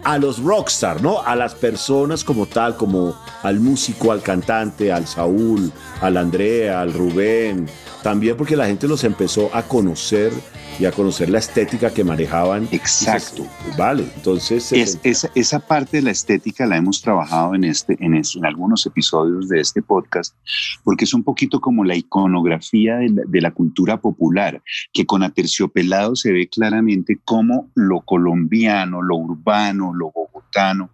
a 0.04 0.18
los 0.18 0.38
rockstar, 0.42 1.02
¿no? 1.02 1.22
A 1.22 1.34
las 1.34 1.54
personas 1.54 2.22
como 2.22 2.46
tal, 2.46 2.76
como 2.76 3.16
al 3.42 3.58
músico, 3.58 4.12
al 4.12 4.22
cantante, 4.22 4.92
al 4.92 5.06
Saúl, 5.06 5.72
al 6.00 6.16
Andrea, 6.16 6.80
al 6.82 6.92
Rubén, 6.92 7.66
también 8.02 8.36
porque 8.36 8.56
la 8.56 8.66
gente 8.66 8.86
los 8.86 9.02
empezó 9.02 9.50
a 9.54 9.62
conocer 9.62 10.32
y 10.78 10.86
a 10.86 10.92
conocer 10.92 11.30
la 11.30 11.38
estética 11.38 11.92
que 11.92 12.04
manejaban. 12.04 12.68
Exacto. 12.70 13.46
vale, 13.78 14.04
entonces... 14.16 14.72
Es, 14.72 14.98
esa, 15.02 15.30
esa, 15.34 15.60
parte 15.60 15.98
de 15.98 16.02
la 16.02 16.10
estética 16.10 16.66
la 16.66 16.76
hemos 16.76 17.00
trabajado 17.00 17.54
en, 17.54 17.64
este, 17.64 17.96
en, 18.00 18.14
en, 18.14 18.24
algunos 18.44 18.84
episodios 18.86 19.48
de 19.48 19.60
este 19.60 19.82
podcast, 19.82 20.34
porque 20.82 21.04
es 21.04 21.14
un 21.14 21.22
poquito 21.22 21.60
como 21.60 21.84
la 21.84 21.96
iconografía 21.96 22.96
de 22.96 23.10
la, 23.10 23.22
de 23.26 23.40
la 23.40 23.50
cultura 23.52 24.00
popular, 24.00 24.62
que 24.92 25.06
con 25.06 25.22
Aterciopelado 25.22 26.16
se 26.16 26.32
ve 26.32 26.48
claramente 26.48 27.18
cómo 27.24 27.70
lo 27.74 28.00
colombiano, 28.00 29.02
lo 29.02 29.16
urbano, 29.16 29.94
lo 29.94 30.10
bogotano, 30.10 30.90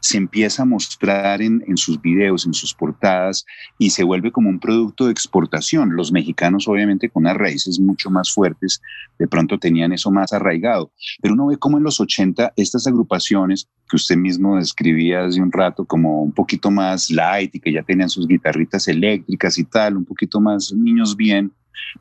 se 0.00 0.18
empieza 0.18 0.62
a 0.62 0.66
mostrar 0.66 1.42
en, 1.42 1.64
en 1.66 1.76
sus 1.76 2.00
videos, 2.00 2.46
en 2.46 2.54
sus 2.54 2.74
portadas, 2.74 3.44
y 3.78 3.90
se 3.90 4.04
vuelve 4.04 4.30
como 4.30 4.48
un 4.48 4.60
producto 4.60 5.06
de 5.06 5.12
exportación. 5.12 5.96
Los 5.96 6.12
mexicanos 6.12 6.68
obviamente 6.68 7.08
con 7.08 7.24
unas 7.24 7.36
raíces 7.36 7.80
mucho 7.80 8.10
más 8.10 8.32
fuertes, 8.32 8.80
de 9.18 9.23
pronto 9.28 9.58
tenían 9.58 9.92
eso 9.92 10.10
más 10.10 10.32
arraigado. 10.32 10.92
Pero 11.20 11.34
uno 11.34 11.46
ve 11.46 11.56
como 11.56 11.78
en 11.78 11.84
los 11.84 12.00
80 12.00 12.52
estas 12.56 12.86
agrupaciones 12.86 13.68
que 13.88 13.96
usted 13.96 14.16
mismo 14.16 14.56
describía 14.56 15.24
hace 15.24 15.40
un 15.40 15.52
rato 15.52 15.84
como 15.84 16.22
un 16.22 16.32
poquito 16.32 16.70
más 16.70 17.10
light 17.10 17.54
y 17.54 17.60
que 17.60 17.72
ya 17.72 17.82
tenían 17.82 18.08
sus 18.08 18.26
guitarritas 18.26 18.88
eléctricas 18.88 19.58
y 19.58 19.64
tal, 19.64 19.96
un 19.96 20.04
poquito 20.04 20.40
más 20.40 20.72
niños 20.72 21.16
bien, 21.16 21.52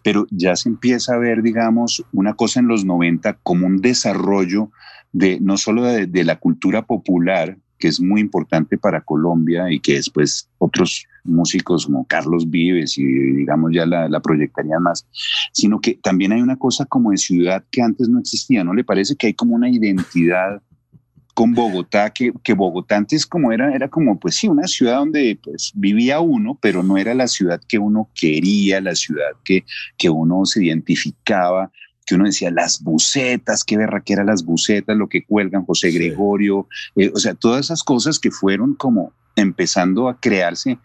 pero 0.03 0.25
ya 0.31 0.55
se 0.55 0.69
empieza 0.69 1.13
a 1.13 1.17
ver, 1.17 1.41
digamos, 1.41 2.03
una 2.11 2.33
cosa 2.33 2.59
en 2.59 2.67
los 2.67 2.85
90 2.85 3.39
como 3.43 3.67
un 3.67 3.77
desarrollo 3.77 4.71
de 5.11 5.39
no 5.39 5.57
solo 5.57 5.83
de, 5.83 6.07
de 6.07 6.23
la 6.23 6.39
cultura 6.39 6.83
popular, 6.83 7.57
que 7.77 7.87
es 7.87 7.99
muy 7.99 8.21
importante 8.21 8.77
para 8.77 9.01
Colombia 9.01 9.71
y 9.71 9.79
que 9.79 9.93
después 9.93 10.49
otros 10.57 11.05
músicos 11.23 11.85
como 11.85 12.05
Carlos 12.05 12.49
Vives 12.49 12.97
y 12.97 13.03
digamos 13.03 13.71
ya 13.73 13.85
la, 13.85 14.07
la 14.09 14.19
proyectarían 14.19 14.83
más, 14.83 15.07
sino 15.51 15.79
que 15.79 15.95
también 15.95 16.33
hay 16.33 16.41
una 16.41 16.57
cosa 16.57 16.85
como 16.85 17.11
de 17.11 17.17
ciudad 17.17 17.63
que 17.71 17.81
antes 17.81 18.09
no 18.09 18.19
existía, 18.19 18.63
¿no 18.63 18.73
le 18.73 18.83
parece 18.83 19.15
que 19.15 19.27
hay 19.27 19.33
como 19.33 19.55
una 19.55 19.69
identidad 19.69 20.61
con 21.33 21.53
Bogotá, 21.53 22.11
que, 22.11 22.31
que, 22.43 22.53
Bogotá 22.53 22.97
antes 22.97 23.25
como 23.25 23.51
era, 23.51 23.73
era 23.73 23.89
como, 23.89 24.19
pues 24.19 24.35
sí, 24.35 24.47
una 24.47 24.67
ciudad 24.67 24.97
donde 24.97 25.39
pues 25.41 25.71
vivía 25.73 26.19
uno, 26.19 26.57
pero 26.61 26.83
no 26.83 26.97
era 26.97 27.13
la 27.13 27.27
ciudad 27.27 27.59
que 27.67 27.79
uno 27.79 28.09
quería, 28.13 28.79
la 28.81 28.95
ciudad 28.95 29.31
que, 29.43 29.65
que 29.97 30.09
uno 30.09 30.45
se 30.45 30.63
identificaba 30.63 31.71
que 32.03 32.15
uno 32.15 32.25
decía 32.25 32.51
las 32.51 32.81
bucetas, 32.81 33.63
qué 33.63 33.77
verra 33.77 34.01
que 34.01 34.13
eran 34.13 34.27
las 34.27 34.43
bucetas, 34.43 34.97
lo 34.97 35.07
que 35.07 35.23
cuelgan 35.23 35.65
José 35.65 35.91
Gregorio, 35.91 36.67
eh, 36.95 37.11
o 37.13 37.19
sea, 37.19 37.33
todas 37.33 37.65
esas 37.65 37.83
cosas 37.83 38.19
que 38.19 38.31
fueron 38.31 38.75
como 38.75 39.13
empezando 39.35 40.09
a 40.09 40.19
crearse 40.19 40.77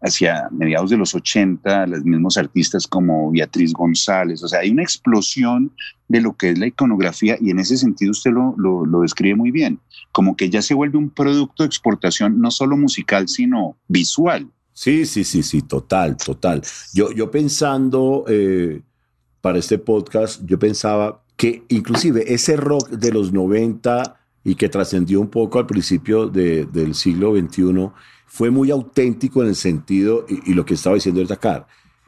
hacia 0.00 0.48
mediados 0.50 0.90
de 0.90 0.96
los 0.96 1.14
80, 1.14 1.86
los 1.86 2.04
mismos 2.04 2.36
artistas 2.36 2.88
como 2.88 3.30
Beatriz 3.30 3.72
González, 3.72 4.42
o 4.42 4.48
sea, 4.48 4.60
hay 4.60 4.70
una 4.70 4.82
explosión 4.82 5.72
de 6.08 6.20
lo 6.20 6.36
que 6.36 6.50
es 6.50 6.58
la 6.58 6.66
iconografía 6.66 7.36
y 7.40 7.50
en 7.50 7.60
ese 7.60 7.76
sentido 7.76 8.10
usted 8.10 8.32
lo, 8.32 8.54
lo, 8.58 8.84
lo 8.84 9.02
describe 9.02 9.36
muy 9.36 9.52
bien, 9.52 9.78
como 10.10 10.36
que 10.36 10.50
ya 10.50 10.60
se 10.60 10.74
vuelve 10.74 10.98
un 10.98 11.10
producto 11.10 11.62
de 11.62 11.68
exportación 11.68 12.40
no 12.40 12.50
solo 12.50 12.76
musical, 12.76 13.28
sino 13.28 13.76
visual. 13.86 14.50
Sí, 14.74 15.06
sí, 15.06 15.22
sí, 15.22 15.42
sí, 15.42 15.62
total, 15.62 16.16
total. 16.16 16.62
Yo, 16.94 17.12
yo 17.12 17.30
pensando... 17.30 18.24
Eh 18.28 18.82
para 19.42 19.58
este 19.58 19.76
podcast, 19.76 20.40
yo 20.46 20.58
pensaba 20.58 21.20
que 21.36 21.64
inclusive 21.68 22.32
ese 22.32 22.56
rock 22.56 22.88
de 22.90 23.12
los 23.12 23.32
90 23.32 24.16
y 24.44 24.54
que 24.54 24.68
trascendió 24.68 25.20
un 25.20 25.28
poco 25.28 25.58
al 25.58 25.66
principio 25.66 26.28
del 26.28 26.94
siglo 26.94 27.36
XXI, 27.36 27.90
fue 28.26 28.50
muy 28.50 28.70
auténtico 28.70 29.42
en 29.42 29.48
el 29.48 29.56
sentido, 29.56 30.24
y, 30.28 30.54
lo 30.54 30.64
que 30.64 30.74
estaba 30.74 30.94
diciendo 30.94 31.20
el 31.20 31.26
Dakar, 31.26 31.66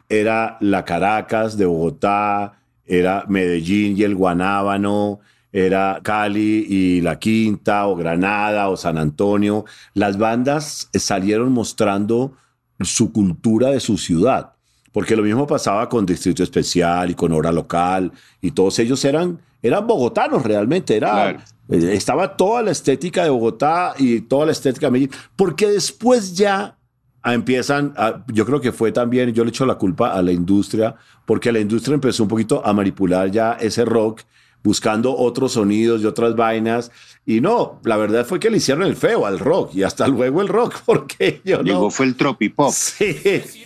era 0.08 0.56
la 0.60 0.84
Caracas 0.84 1.58
de 1.58 1.66
Bogotá, 1.66 2.60
era 2.86 3.24
Medellín 3.28 3.96
y 3.96 4.04
el 4.04 4.14
Guanábano, 4.14 5.20
era 5.52 6.00
Cali 6.02 6.66
y 6.68 7.00
La 7.00 7.18
Quinta, 7.18 7.86
o 7.86 7.94
Granada, 7.94 8.68
o 8.68 8.76
San 8.76 8.98
Antonio. 8.98 9.64
Las 9.92 10.18
bandas 10.18 10.88
salieron 10.92 11.52
mostrando 11.52 12.32
su 12.80 13.12
cultura 13.12 13.70
de 13.70 13.80
su 13.80 13.96
ciudad. 13.96 14.53
Porque 14.94 15.16
lo 15.16 15.24
mismo 15.24 15.44
pasaba 15.44 15.88
con 15.88 16.06
Distrito 16.06 16.44
Especial 16.44 17.10
y 17.10 17.14
con 17.14 17.32
Hora 17.32 17.50
Local, 17.50 18.12
y 18.40 18.52
todos 18.52 18.78
ellos 18.78 19.04
eran, 19.04 19.40
eran 19.60 19.84
bogotanos 19.88 20.44
realmente, 20.44 20.96
era, 20.96 21.32
eh, 21.32 21.90
estaba 21.94 22.36
toda 22.36 22.62
la 22.62 22.70
estética 22.70 23.24
de 23.24 23.30
Bogotá 23.30 23.94
y 23.98 24.20
toda 24.20 24.46
la 24.46 24.52
estética 24.52 24.86
de 24.86 24.92
Medellín, 24.92 25.10
porque 25.34 25.66
después 25.66 26.36
ya 26.36 26.78
empiezan, 27.24 27.92
yo 28.28 28.46
creo 28.46 28.60
que 28.60 28.70
fue 28.70 28.92
también, 28.92 29.32
yo 29.32 29.42
le 29.42 29.50
echo 29.50 29.66
la 29.66 29.74
culpa 29.74 30.12
a 30.12 30.22
la 30.22 30.30
industria, 30.30 30.94
porque 31.26 31.50
la 31.50 31.58
industria 31.58 31.94
empezó 31.94 32.22
un 32.22 32.28
poquito 32.28 32.64
a 32.64 32.72
manipular 32.72 33.32
ya 33.32 33.54
ese 33.54 33.84
rock 33.84 34.20
buscando 34.62 35.16
otros 35.16 35.52
sonidos 35.52 36.02
y 36.02 36.06
otras 36.06 36.36
vainas. 36.36 36.90
Y 37.26 37.40
no, 37.40 37.80
la 37.84 37.96
verdad 37.96 38.26
fue 38.26 38.38
que 38.38 38.50
le 38.50 38.58
hicieron 38.58 38.84
el 38.84 38.96
feo 38.96 39.24
al 39.24 39.38
rock 39.38 39.74
y 39.74 39.82
hasta 39.82 40.06
luego 40.06 40.42
el 40.42 40.48
rock, 40.48 40.80
porque 40.86 41.40
yo 41.44 41.62
Llegó 41.62 41.90
fue 41.90 42.06
el 42.06 42.16
tropipop. 42.16 42.72
Sí, 42.72 43.16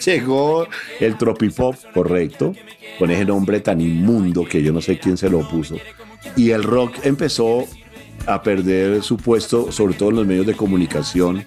llegó 0.05 0.67
el 1.01 1.19
tropipop, 1.19 1.75
correcto, 1.93 2.53
con 2.99 3.11
ese 3.11 3.25
nombre 3.25 3.61
tan 3.61 3.81
inmundo 3.81 4.45
que 4.45 4.63
yo 4.63 4.73
no 4.73 4.81
sé 4.81 4.99
quién 4.99 5.17
se 5.17 5.29
lo 5.29 5.49
puso. 5.49 5.77
Y 6.37 6.51
el 6.51 6.63
rock 6.63 6.99
empezó 7.03 7.65
a 8.27 8.43
perder 8.43 9.03
su 9.03 9.17
puesto, 9.17 9.73
sobre 9.73 9.95
todo 9.95 10.11
en 10.11 10.17
los 10.17 10.27
medios 10.27 10.47
de 10.47 10.55
comunicación. 10.55 11.45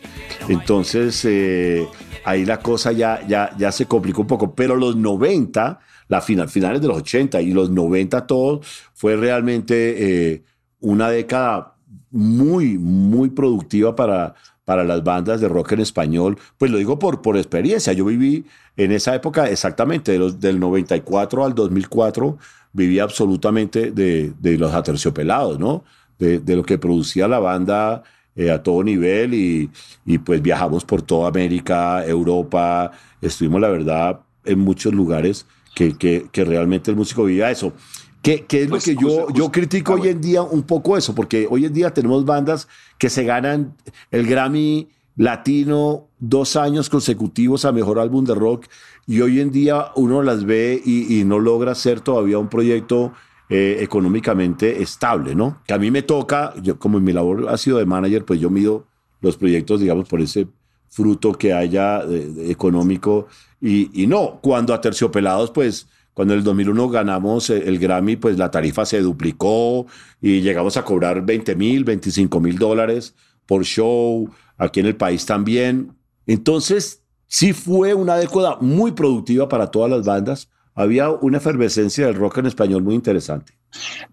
Entonces, 0.50 1.24
eh, 1.26 1.88
ahí 2.26 2.46
la 2.46 2.60
cosa 2.60 2.92
ya, 2.92 3.26
ya, 3.28 3.56
ya 3.58 3.72
se 3.72 3.86
complicó 3.86 4.22
un 4.22 4.28
poco. 4.28 4.56
Pero 4.56 4.76
los 4.76 4.96
90 4.96 5.80
la 6.12 6.20
final, 6.20 6.50
finales 6.50 6.82
de 6.82 6.90
los 6.90 6.98
80 6.98 7.42
y 7.42 7.54
los 7.54 7.70
90 7.70 8.28
todos, 8.28 8.68
fue 8.94 9.16
realmente 9.16 10.34
eh, 10.34 10.44
una 10.82 11.10
década 11.10 11.78
muy, 12.12 12.78
muy 12.78 13.30
productiva 13.30 13.96
para, 13.96 14.36
para 14.66 14.84
las 14.84 15.04
bandas 15.04 15.42
de 15.42 15.48
rock 15.48 15.74
en 15.74 15.80
español. 15.82 16.38
Pues 16.58 16.72
lo 16.72 16.78
digo 16.78 17.00
por, 17.00 17.22
por 17.22 17.38
experiencia. 17.38 17.94
Yo 17.94 18.06
viví 18.06 18.46
en 18.78 18.92
esa 18.92 19.16
época 19.16 19.50
exactamente, 19.50 20.14
de 20.14 20.20
los, 20.20 20.40
del 20.40 20.60
94 20.60 21.46
al 21.46 21.56
2004, 21.56 22.38
viví 22.74 23.00
absolutamente 23.00 23.92
de, 23.92 24.34
de 24.40 24.58
los 24.58 24.74
aterciopelados, 24.74 25.60
¿no? 25.60 25.84
De, 26.20 26.56
lo 26.56 26.62
que 26.62 26.78
producía 26.78 27.28
la 27.28 27.40
banda 27.40 28.04
eh, 28.36 28.52
a 28.52 28.62
todo 28.62 28.84
nivel 28.84 29.34
y, 29.34 29.72
y 30.06 30.20
pues 30.20 30.40
viajamos 30.40 30.86
por 30.86 31.02
toda 31.02 31.28
América, 31.30 32.06
Europa, 32.06 32.92
estuvimos 33.20 33.60
la 33.60 33.70
verdad 33.70 34.20
en 34.46 34.60
muchos 34.60 34.94
lugares 34.94 35.48
que, 35.74 35.98
que, 35.98 36.28
que 36.32 36.46
realmente 36.46 36.92
el 36.92 36.98
músico 36.98 37.24
viva 37.24 37.50
eso. 37.50 37.74
¿Qué, 38.22 38.46
qué 38.46 38.64
es 38.64 38.66
lo 38.68 38.72
pues, 38.72 38.86
que 38.86 38.96
yo, 38.96 39.28
yo 39.34 39.52
critico 39.52 39.94
hoy 39.94 40.10
en 40.10 40.22
día 40.22 40.42
un 40.44 40.64
poco 40.64 40.98
eso? 40.98 41.16
Porque 41.16 41.48
hoy 41.50 41.66
en 41.66 41.74
día 41.74 41.94
tenemos 41.94 42.24
bandas 42.26 42.68
que 42.98 43.10
se 43.10 43.24
ganan 43.24 43.76
el 44.12 44.28
Grammy 44.28 44.90
latino 45.16 46.08
dos 46.20 46.56
años 46.56 46.90
consecutivos 46.90 47.66
a 47.66 47.72
mejor 47.72 48.00
álbum 48.00 48.24
de 48.26 48.36
rock 48.36 48.66
y 49.08 49.22
hoy 49.22 49.40
en 49.40 49.52
día 49.52 49.92
uno 49.96 50.22
las 50.22 50.46
ve 50.46 50.82
y, 50.84 51.20
y 51.20 51.24
no 51.24 51.40
logra 51.40 51.76
ser 51.76 52.02
todavía 52.02 52.38
un 52.38 52.48
proyecto 52.48 53.12
eh, 53.54 53.84
económicamente 53.84 54.82
estable, 54.82 55.36
¿no? 55.36 55.62
Que 55.68 55.74
a 55.74 55.78
mí 55.78 55.92
me 55.92 56.04
toca, 56.04 56.54
yo 56.62 56.80
como 56.80 57.02
mi 57.02 57.12
labor 57.12 57.50
ha 57.50 57.58
sido 57.58 57.80
de 57.80 57.86
manager, 57.86 58.24
pues 58.24 58.40
yo 58.40 58.50
mido 58.50 58.86
los 59.20 59.36
proyectos, 59.36 59.82
digamos, 59.82 60.08
por 60.08 60.22
ese 60.22 60.48
fruto 60.88 61.34
que 61.34 61.52
haya 61.52 62.02
económico. 62.48 63.28
Y, 63.60 64.04
y, 64.04 64.08
no, 64.08 64.40
cuando 64.42 64.74
a 64.74 64.80
Terciopelados, 64.80 65.52
pues 65.52 65.90
cuando 66.22 66.36
en 66.36 66.42
el 66.42 66.44
2001 66.44 66.90
ganamos 66.90 67.50
el 67.50 67.80
Grammy, 67.80 68.16
pues 68.16 68.38
la 68.38 68.52
tarifa 68.52 68.86
se 68.86 69.02
duplicó 69.02 69.88
y 70.22 70.42
llegamos 70.42 70.78
a 70.78 70.86
cobrar 70.86 71.26
20 71.26 71.56
mil, 71.56 71.84
25 71.84 72.40
mil 72.40 72.60
dólares 72.60 73.16
por 73.48 73.64
show, 73.64 74.30
aquí 74.56 74.82
en 74.82 74.86
el 74.86 74.96
país 74.96 75.26
también. 75.26 75.94
Entonces, 76.28 77.04
sí 77.26 77.54
fue 77.54 77.96
una 77.96 78.18
década 78.18 78.60
muy 78.62 78.92
productiva 78.92 79.50
para 79.50 79.72
todas 79.72 79.90
las 79.90 80.06
bandas. 80.06 80.52
Había 80.76 81.10
una 81.10 81.38
efervescencia 81.38 82.06
del 82.06 82.14
rock 82.14 82.38
en 82.38 82.46
español 82.46 82.84
muy 82.84 82.94
interesante. 82.94 83.54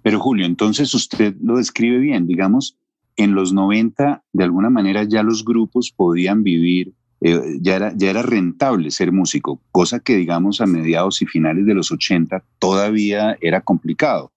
Pero 0.01 0.19
Julio, 0.19 0.47
entonces 0.47 0.95
usted 0.95 1.35
lo 1.43 1.59
describe 1.59 1.99
bien, 1.99 2.27
digamos, 2.27 2.79
en 3.17 3.35
los 3.35 3.53
90 3.53 4.25
de 4.33 4.45
alguna 4.45 4.71
manera 4.71 5.03
ya 5.03 5.23
los 5.23 5.45
grupos 5.45 5.93
podían 5.95 6.43
vivir, 6.43 6.95
eh, 7.21 7.59
ya, 7.61 7.77
era, 7.77 7.93
ya 7.97 8.11
era 8.11 8.23
rentable 8.23 8.91
ser 8.91 9.13
músico, 9.13 9.61
cosa 9.73 10.01
que 10.01 10.17
digamos 10.17 10.61
a 10.61 10.67
mediados 10.67 11.21
y 11.23 11.27
finales 11.27 11.67
de 11.67 11.75
los 11.75 11.91
80 11.91 12.43
todavía 12.59 13.37
era 13.41 13.61
complicado. 13.61 14.33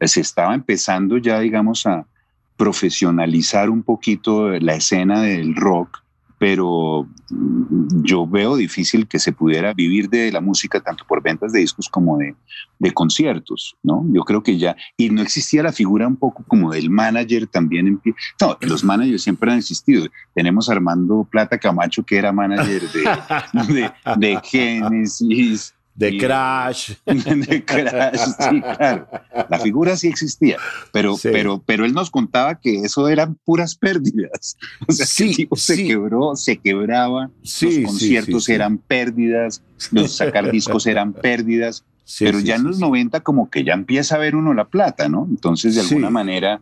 Se 0.00 0.20
estaba 0.20 0.54
empezando 0.54 1.18
ya 1.18 1.40
digamos 1.40 1.86
a 1.86 2.06
profesionalizar 2.56 3.70
un 3.70 3.82
poquito 3.82 4.50
la 4.50 4.74
escena 4.74 5.22
del 5.22 5.56
rock 5.56 6.02
pero 6.40 7.06
mm, 7.28 8.02
yo 8.02 8.26
veo 8.26 8.56
difícil 8.56 9.06
que 9.06 9.18
se 9.18 9.30
pudiera 9.30 9.74
vivir 9.74 10.08
de 10.08 10.32
la 10.32 10.40
música 10.40 10.80
tanto 10.80 11.04
por 11.06 11.22
ventas 11.22 11.52
de 11.52 11.60
discos 11.60 11.86
como 11.90 12.16
de, 12.16 12.34
de, 12.78 12.92
conciertos, 12.92 13.76
¿no? 13.82 14.06
Yo 14.08 14.22
creo 14.22 14.42
que 14.42 14.56
ya, 14.56 14.74
y 14.96 15.10
no 15.10 15.20
existía 15.20 15.62
la 15.62 15.70
figura 15.70 16.08
un 16.08 16.16
poco 16.16 16.42
como 16.48 16.72
del 16.72 16.88
manager 16.88 17.46
también. 17.46 18.00
No, 18.40 18.56
los 18.62 18.82
managers 18.82 19.22
siempre 19.22 19.52
han 19.52 19.58
existido. 19.58 20.06
Tenemos 20.34 20.70
a 20.70 20.72
Armando 20.72 21.28
Plata 21.30 21.58
Camacho, 21.58 22.04
que 22.04 22.16
era 22.16 22.32
manager 22.32 22.84
de, 22.88 23.74
de, 23.74 23.92
de 24.16 24.40
Genesis, 24.42 25.74
de 25.94 26.16
Crash. 26.16 26.94
De 27.06 27.64
Crash, 27.64 28.18
sí, 28.38 28.60
claro. 28.60 29.08
La 29.48 29.58
figura 29.58 29.96
sí 29.96 30.08
existía, 30.08 30.56
pero, 30.92 31.16
pero, 31.22 31.62
pero 31.64 31.84
él 31.84 31.92
nos 31.92 32.10
contaba 32.10 32.54
que 32.58 32.76
eso 32.76 33.08
eran 33.08 33.36
puras 33.44 33.74
pérdidas. 33.74 34.56
O 34.88 34.92
sea, 34.92 35.06
sí, 35.06 35.48
se 35.54 35.84
quebró, 35.84 36.34
se 36.36 36.56
quebraba, 36.56 37.30
los 37.42 37.78
conciertos 37.84 38.48
eran 38.48 38.78
pérdidas, 38.78 39.62
los 39.92 40.16
sacar 40.16 40.50
discos 40.52 40.86
eran 40.86 41.12
pérdidas, 41.12 41.84
pero 42.18 42.40
ya 42.40 42.56
en 42.56 42.64
los 42.64 42.80
90 42.80 43.20
como 43.20 43.50
que 43.50 43.62
ya 43.62 43.74
empieza 43.74 44.16
a 44.16 44.18
ver 44.18 44.34
uno 44.34 44.54
la 44.54 44.64
plata, 44.64 45.08
¿no? 45.08 45.26
Entonces, 45.30 45.74
de 45.74 45.82
alguna 45.82 46.10
manera, 46.10 46.60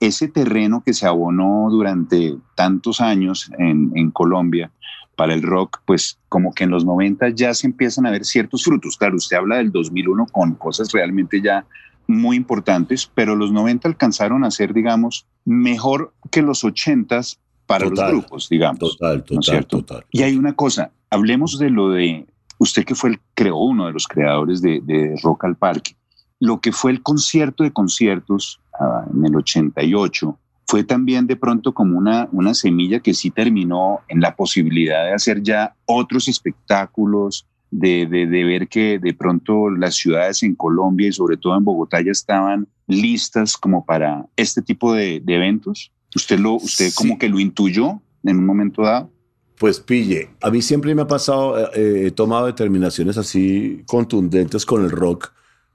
ese 0.00 0.28
terreno 0.28 0.82
que 0.84 0.94
se 0.94 1.06
abonó 1.06 1.68
durante 1.70 2.36
tantos 2.54 3.00
años 3.00 3.50
en, 3.58 3.92
en 3.94 4.10
Colombia, 4.10 4.70
para 5.20 5.34
el 5.34 5.42
rock, 5.42 5.82
pues 5.84 6.18
como 6.30 6.54
que 6.54 6.64
en 6.64 6.70
los 6.70 6.86
90 6.86 7.28
ya 7.34 7.52
se 7.52 7.66
empiezan 7.66 8.06
a 8.06 8.10
ver 8.10 8.24
ciertos 8.24 8.64
frutos. 8.64 8.96
Claro, 8.96 9.16
usted 9.16 9.36
habla 9.36 9.56
del 9.56 9.70
2001 9.70 10.24
con 10.32 10.54
cosas 10.54 10.90
realmente 10.92 11.42
ya 11.42 11.66
muy 12.06 12.38
importantes, 12.38 13.04
pero 13.14 13.36
los 13.36 13.52
90 13.52 13.86
alcanzaron 13.86 14.44
a 14.44 14.50
ser, 14.50 14.72
digamos, 14.72 15.26
mejor 15.44 16.14
que 16.30 16.40
los 16.40 16.64
80 16.64 17.20
para 17.66 17.84
los 17.84 18.00
grupos, 18.00 18.48
digamos. 18.48 18.78
Total, 18.78 19.22
total, 19.22 19.66
total. 19.66 20.06
Y 20.10 20.22
hay 20.22 20.38
una 20.38 20.54
cosa, 20.54 20.90
hablemos 21.10 21.58
de 21.58 21.68
lo 21.68 21.90
de, 21.90 22.26
usted 22.56 22.86
que 22.86 22.94
fue 22.94 23.10
el, 23.10 23.20
creó 23.34 23.58
uno 23.58 23.88
de 23.88 23.92
los 23.92 24.08
creadores 24.08 24.62
de, 24.62 24.80
de 24.80 25.20
Rock 25.22 25.44
al 25.44 25.56
Parque, 25.56 25.96
lo 26.38 26.62
que 26.62 26.72
fue 26.72 26.92
el 26.92 27.02
concierto 27.02 27.62
de 27.62 27.72
conciertos 27.72 28.58
uh, 28.80 29.14
en 29.14 29.26
el 29.26 29.36
88, 29.36 30.38
fue 30.70 30.84
también 30.84 31.26
de 31.26 31.34
pronto 31.34 31.74
como 31.74 31.98
una, 31.98 32.28
una 32.30 32.54
semilla 32.54 33.00
que 33.00 33.12
sí 33.12 33.32
terminó 33.32 34.02
en 34.06 34.20
la 34.20 34.36
posibilidad 34.36 35.04
de 35.04 35.14
hacer 35.14 35.42
ya 35.42 35.74
otros 35.84 36.28
espectáculos, 36.28 37.44
de, 37.72 38.06
de, 38.06 38.28
de, 38.28 38.44
ver 38.44 38.68
que 38.68 39.00
de 39.00 39.12
pronto 39.12 39.68
las 39.68 39.96
ciudades 39.96 40.44
en 40.44 40.54
Colombia 40.54 41.08
y 41.08 41.12
sobre 41.12 41.38
todo 41.38 41.56
en 41.56 41.64
Bogotá 41.64 42.00
ya 42.00 42.12
estaban 42.12 42.68
listas 42.86 43.56
como 43.56 43.84
para 43.84 44.24
este 44.36 44.62
tipo 44.62 44.92
de, 44.92 45.18
de 45.18 45.34
eventos? 45.34 45.90
¿Usted, 46.14 46.38
lo, 46.38 46.54
usted 46.54 46.92
como 46.94 47.18
que 47.18 47.28
lo 47.28 47.40
intuyó 47.40 48.00
en 48.22 48.36
un 48.36 48.46
momento 48.46 48.82
dado? 48.82 49.10
Pues 49.58 49.80
pille, 49.80 50.30
a 50.40 50.50
mí 50.52 50.62
siempre 50.62 50.94
me 50.94 51.02
ha 51.02 51.08
pasado, 51.08 51.72
eh, 51.74 52.06
he 52.06 52.10
tomado 52.12 52.46
determinaciones 52.46 53.18
así 53.18 53.82
contundentes 53.88 54.64
con 54.64 54.84
el 54.84 54.92
rock 54.92 55.32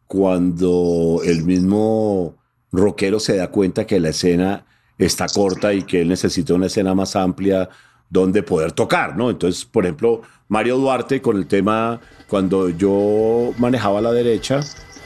cuando 0.07 1.19
el 1.25 1.43
mismo 1.43 2.37
rockero 2.71 3.19
se 3.19 3.35
da 3.35 3.51
cuenta 3.51 3.85
que 3.85 3.99
la 3.99 4.09
escena 4.09 4.65
está 4.97 5.27
corta 5.27 5.73
y 5.73 5.83
que 5.83 6.01
él 6.01 6.09
necesita 6.09 6.53
una 6.53 6.67
escena 6.67 6.93
más 6.93 7.15
amplia 7.15 7.69
donde 8.09 8.43
poder 8.43 8.71
tocar, 8.71 9.17
¿no? 9.17 9.29
Entonces, 9.29 9.65
por 9.65 9.85
ejemplo, 9.85 10.21
Mario 10.47 10.77
Duarte 10.77 11.21
con 11.21 11.37
el 11.37 11.47
tema, 11.47 11.99
cuando 12.27 12.69
yo 12.69 13.53
manejaba 13.57 13.99
la 14.01 14.11
derecha, 14.11 14.61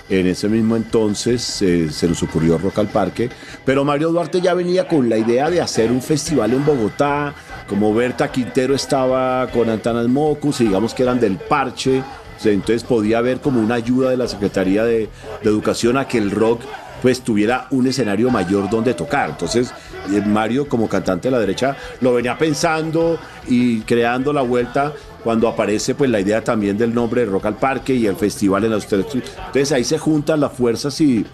en 0.09 0.27
ese 0.27 0.49
mismo 0.49 0.75
entonces 0.75 1.61
eh, 1.61 1.91
se 1.91 2.07
nos 2.07 2.21
ocurrió 2.23 2.57
Rock 2.57 2.79
al 2.79 2.87
Parque, 2.87 3.29
pero 3.63 3.85
Mario 3.85 4.09
Duarte 4.09 4.41
ya 4.41 4.53
venía 4.53 4.87
con 4.87 5.07
la 5.07 5.17
idea 5.17 5.49
de 5.49 5.61
hacer 5.61 5.91
un 5.91 6.01
festival 6.01 6.53
en 6.53 6.65
Bogotá, 6.65 7.33
como 7.67 7.93
Berta 7.93 8.31
Quintero 8.31 8.73
estaba 8.73 9.47
con 9.51 9.69
Antanas 9.69 10.07
Mocus, 10.07 10.61
y 10.61 10.65
digamos 10.65 10.93
que 10.93 11.03
eran 11.03 11.19
del 11.19 11.37
parche, 11.37 12.03
entonces 12.43 12.83
podía 12.83 13.19
haber 13.19 13.39
como 13.39 13.59
una 13.59 13.75
ayuda 13.75 14.09
de 14.09 14.17
la 14.17 14.27
Secretaría 14.27 14.83
de, 14.83 15.09
de 15.43 15.49
Educación 15.49 15.97
a 15.97 16.07
que 16.07 16.17
el 16.17 16.31
rock 16.31 16.61
pues 17.01 17.21
tuviera 17.21 17.67
un 17.71 17.87
escenario 17.87 18.29
mayor 18.29 18.69
donde 18.69 18.93
tocar. 18.93 19.31
Entonces 19.31 19.71
eh, 20.11 20.21
Mario 20.21 20.67
como 20.67 20.87
cantante 20.87 21.27
de 21.27 21.31
la 21.31 21.39
derecha 21.39 21.75
lo 22.01 22.13
venía 22.13 22.37
pensando 22.37 23.19
y 23.47 23.81
creando 23.81 24.33
la 24.33 24.41
vuelta. 24.41 24.93
Cuando 25.23 25.47
aparece 25.47 25.95
pues 25.95 26.09
la 26.09 26.19
idea 26.19 26.43
también 26.43 26.77
del 26.77 26.93
nombre 26.93 27.21
de 27.21 27.27
Rock 27.27 27.47
al 27.47 27.57
Parque 27.57 27.93
y 27.93 28.05
el 28.05 28.15
festival 28.15 28.63
en 28.63 28.71
la 28.71 28.77
Entonces 28.77 29.71
ahí 29.71 29.83
se 29.83 29.97
juntan 29.97 30.39
las 30.39 30.53
fuerzas 30.53 30.99
y, 31.01 31.25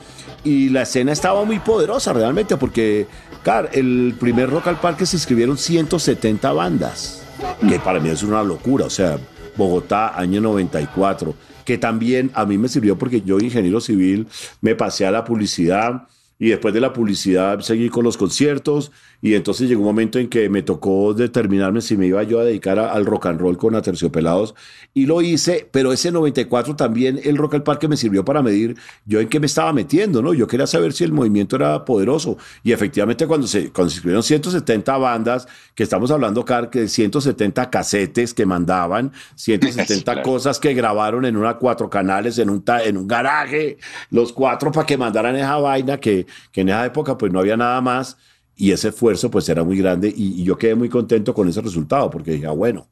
y 0.44 0.70
la 0.70 0.84
escena 0.84 1.12
estaba 1.12 1.44
muy 1.46 1.60
poderosa 1.60 2.12
realmente 2.12 2.58
porque, 2.58 3.06
claro, 3.44 3.70
el 3.72 4.16
primer 4.20 4.50
Rock 4.50 4.68
al 4.68 4.80
Parque 4.80 5.06
se 5.06 5.18
inscribieron 5.18 5.58
170 5.58 6.52
bandas, 6.52 7.22
que 7.68 7.78
para 7.80 8.00
mí 8.00 8.10
es 8.10 8.24
una 8.24 8.44
locura, 8.44 8.86
o 8.86 8.90
sea, 8.90 9.20
Bogotá, 9.56 10.20
año 10.20 10.42
94 10.42 11.36
que 11.66 11.78
también 11.78 12.32
a 12.34 12.46
mí 12.46 12.58
me 12.58 12.70
sirvió 12.70 12.98
porque 12.98 13.22
yo, 13.22 13.40
ingeniero 13.40 13.82
civil, 13.82 14.28
me 14.62 14.76
pasé 14.76 15.06
a 15.06 15.12
la 15.12 15.26
publicidad 15.26 16.08
y 16.38 16.50
después 16.50 16.74
de 16.74 16.82
la 16.82 16.94
publicidad 16.94 17.62
seguí 17.62 17.90
con 17.90 18.04
los 18.04 18.18
conciertos 18.18 18.92
y 19.26 19.34
entonces 19.34 19.68
llegó 19.68 19.82
un 19.82 19.88
momento 19.88 20.20
en 20.20 20.30
que 20.30 20.50
me 20.50 20.62
tocó 20.62 21.16
determinarme 21.16 21.82
si 21.82 21.98
me 21.98 22.06
iba 22.06 22.22
yo 22.22 22.40
a 22.40 22.44
dedicar 22.44 22.78
al 22.78 23.08
rock 23.08 23.26
and 23.26 23.42
roll 23.42 23.58
con 23.58 23.74
Aterciopelados 23.74 24.54
y 24.94 25.08
lo 25.08 25.20
hice, 25.24 25.68
pero 25.72 25.92
ese 25.92 26.12
94 26.12 26.76
también 26.76 27.20
el 27.24 27.36
Rock 27.36 27.56
al 27.56 27.64
Parque 27.64 27.88
me 27.88 27.98
sirvió 27.98 28.24
para 28.24 28.44
medir 28.44 28.78
yo 29.04 29.20
en 29.20 29.28
qué 29.28 29.40
me 29.40 29.48
estaba 29.48 29.74
metiendo, 29.74 30.22
¿no? 30.22 30.36
Yo 30.36 30.46
quería 30.46 30.68
saber 30.68 30.94
si 30.94 31.06
el 31.06 31.12
movimiento 31.12 31.56
era 31.56 31.84
poderoso. 31.86 32.38
Y 32.64 32.72
efectivamente 32.72 33.26
cuando 33.26 33.48
se, 33.48 33.72
cuando 33.72 33.90
se 33.90 33.96
escribieron 33.96 34.22
170 34.22 34.96
bandas, 34.96 35.48
que 35.74 35.82
estamos 35.82 36.12
hablando 36.12 36.42
acá 36.42 36.62
de 36.62 36.88
170 36.88 37.72
casetes 37.72 38.32
que 38.32 38.46
mandaban, 38.46 39.12
170 39.36 40.22
cosas 40.22 40.60
que 40.60 40.76
grabaron 40.76 41.26
en 41.26 41.36
una 41.36 41.56
cuatro 41.56 41.90
canales, 41.90 42.38
en 42.38 42.52
un, 42.52 42.64
en 42.86 42.96
un 42.96 43.08
garaje, 43.08 43.80
los 44.12 44.32
cuatro 44.32 44.72
para 44.72 44.86
que 44.86 45.00
mandaran 45.00 45.36
esa 45.36 45.58
vaina 45.58 46.00
que, 46.00 46.28
que 46.52 46.62
en 46.62 46.70
esa 46.70 46.86
época 46.86 47.18
pues 47.18 47.34
no 47.34 47.40
había 47.40 47.58
nada 47.58 47.82
más 47.82 48.18
y 48.56 48.72
ese 48.72 48.90
esfuerzo 48.90 49.30
pues 49.30 49.48
era 49.50 49.64
muy 49.64 49.78
grande 49.78 50.14
y, 50.16 50.44
yo 50.44 50.58
quedé 50.58 50.76
muy 50.76 50.90
contento 50.90 51.34
con 51.34 51.48
ese 51.48 51.62
resultado 51.62 52.10
porque 52.10 52.32
dije, 52.32 52.48
ah, 52.48 52.52
bueno, 52.52 52.88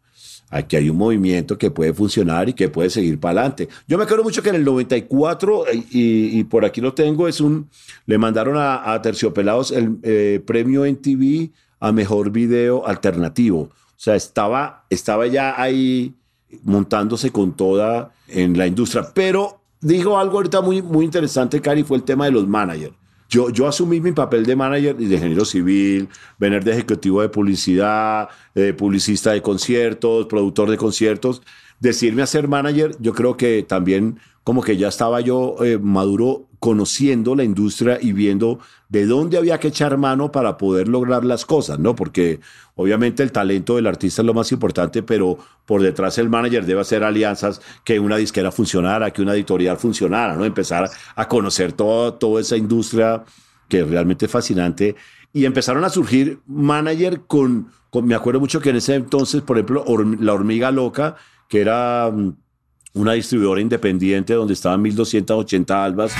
aquí 0.49 0.75
hay 0.75 0.89
un 0.89 0.97
movimiento 0.97 1.57
que 1.57 1.71
puede 1.71 1.93
funcionar 1.93 2.49
y 2.49 2.53
que 2.53 2.69
puede 2.69 2.89
seguir 2.89 3.19
para 3.19 3.41
adelante. 3.41 3.69
Yo 3.87 3.97
me 3.97 4.03
acuerdo 4.03 4.23
mucho 4.23 4.43
que 4.43 4.49
en 4.49 4.55
el 4.55 4.65
94, 4.65 5.65
y, 5.91 6.39
y 6.39 6.43
por 6.43 6.65
aquí 6.65 6.81
lo 6.81 6.93
tengo, 6.93 7.27
es 7.27 7.41
un, 7.41 7.69
le 8.05 8.17
mandaron 8.17 8.57
a, 8.57 8.93
a 8.93 9.01
Terciopelados 9.01 9.71
el 9.71 9.97
eh, 10.03 10.41
premio 10.45 10.85
en 10.85 10.97
TV 10.97 11.51
a 11.79 11.91
Mejor 11.91 12.31
Video 12.31 12.87
Alternativo. 12.87 13.59
O 13.59 13.71
sea, 14.03 14.15
estaba, 14.15 14.85
estaba 14.89 15.27
ya 15.27 15.61
ahí 15.61 16.15
montándose 16.63 17.31
con 17.31 17.53
toda 17.55 18.13
en 18.27 18.57
la 18.57 18.67
industria. 18.67 19.07
Pero 19.13 19.61
dijo 19.81 20.17
algo 20.17 20.37
ahorita 20.37 20.61
muy, 20.61 20.81
muy 20.81 21.05
interesante, 21.05 21.61
Cari, 21.61 21.83
fue 21.83 21.97
el 21.97 22.03
tema 22.03 22.25
de 22.25 22.31
los 22.31 22.47
managers. 22.47 22.95
Yo, 23.33 23.49
yo 23.49 23.67
asumí 23.67 23.99
mi 23.99 24.11
papel 24.11 24.45
de 24.45 24.55
manager 24.55 24.95
y 24.99 25.07
de 25.07 25.15
ingeniero 25.15 25.43
civil, 25.43 26.07
venir 26.37 26.63
de 26.63 26.71
ejecutivo 26.73 27.19
de 27.19 27.29
publicidad, 27.29 28.29
eh, 28.53 28.73
publicista 28.73 29.31
de 29.31 29.41
conciertos, 29.41 30.27
productor 30.27 30.69
de 30.69 30.77
conciertos. 30.77 31.41
Decirme 31.83 32.21
a 32.21 32.27
ser 32.27 32.47
manager, 32.47 32.95
yo 33.01 33.11
creo 33.13 33.35
que 33.35 33.61
también 33.67 34.17
como 34.45 34.61
que 34.61 34.77
ya 34.77 34.87
estaba 34.87 35.19
yo 35.19 35.57
eh, 35.65 35.77
maduro 35.77 36.47
conociendo 36.59 37.35
la 37.35 37.43
industria 37.43 37.97
y 38.01 38.13
viendo 38.13 38.59
de 38.87 39.05
dónde 39.05 39.37
había 39.37 39.59
que 39.59 39.67
echar 39.67 39.97
mano 39.97 40.31
para 40.31 40.57
poder 40.57 40.87
lograr 40.87 41.25
las 41.25 41.45
cosas, 41.45 41.79
¿no? 41.79 41.93
Porque 41.93 42.39
obviamente 42.75 43.21
el 43.21 43.33
talento 43.33 43.75
del 43.75 43.87
artista 43.87 44.21
es 44.21 44.25
lo 44.25 44.33
más 44.33 44.49
importante, 44.53 45.03
pero 45.03 45.37
por 45.65 45.81
detrás 45.81 46.17
el 46.19 46.29
manager 46.29 46.65
debe 46.65 46.79
hacer 46.79 47.03
alianzas, 47.03 47.59
que 47.83 47.99
una 47.99 48.15
disquera 48.15 48.49
funcionara, 48.53 49.11
que 49.11 49.21
una 49.21 49.33
editorial 49.33 49.75
funcionara, 49.75 50.37
¿no? 50.37 50.45
Empezar 50.45 50.89
a 51.17 51.27
conocer 51.27 51.73
todo, 51.73 52.13
toda 52.13 52.39
esa 52.39 52.55
industria 52.55 53.25
que 53.67 53.83
realmente 53.83 54.27
es 54.27 54.31
fascinante. 54.31 54.95
Y 55.33 55.43
empezaron 55.43 55.83
a 55.83 55.89
surgir 55.89 56.39
manager 56.47 57.23
con, 57.27 57.67
me 58.01 58.15
acuerdo 58.15 58.39
mucho 58.39 58.61
que 58.61 58.69
en 58.69 58.77
ese 58.77 58.95
entonces, 58.95 59.41
por 59.41 59.57
ejemplo, 59.57 59.83
La 60.21 60.31
Hormiga 60.31 60.71
Loca, 60.71 61.17
que 61.53 61.61
era 61.61 62.09
mm, 62.11 62.35
una 62.95 63.13
distribuidora 63.13 63.61
independiente 63.61 64.33
donde 64.33 64.55
estaban 64.55 64.81
1280 64.81 65.85
albas. 65.85 66.11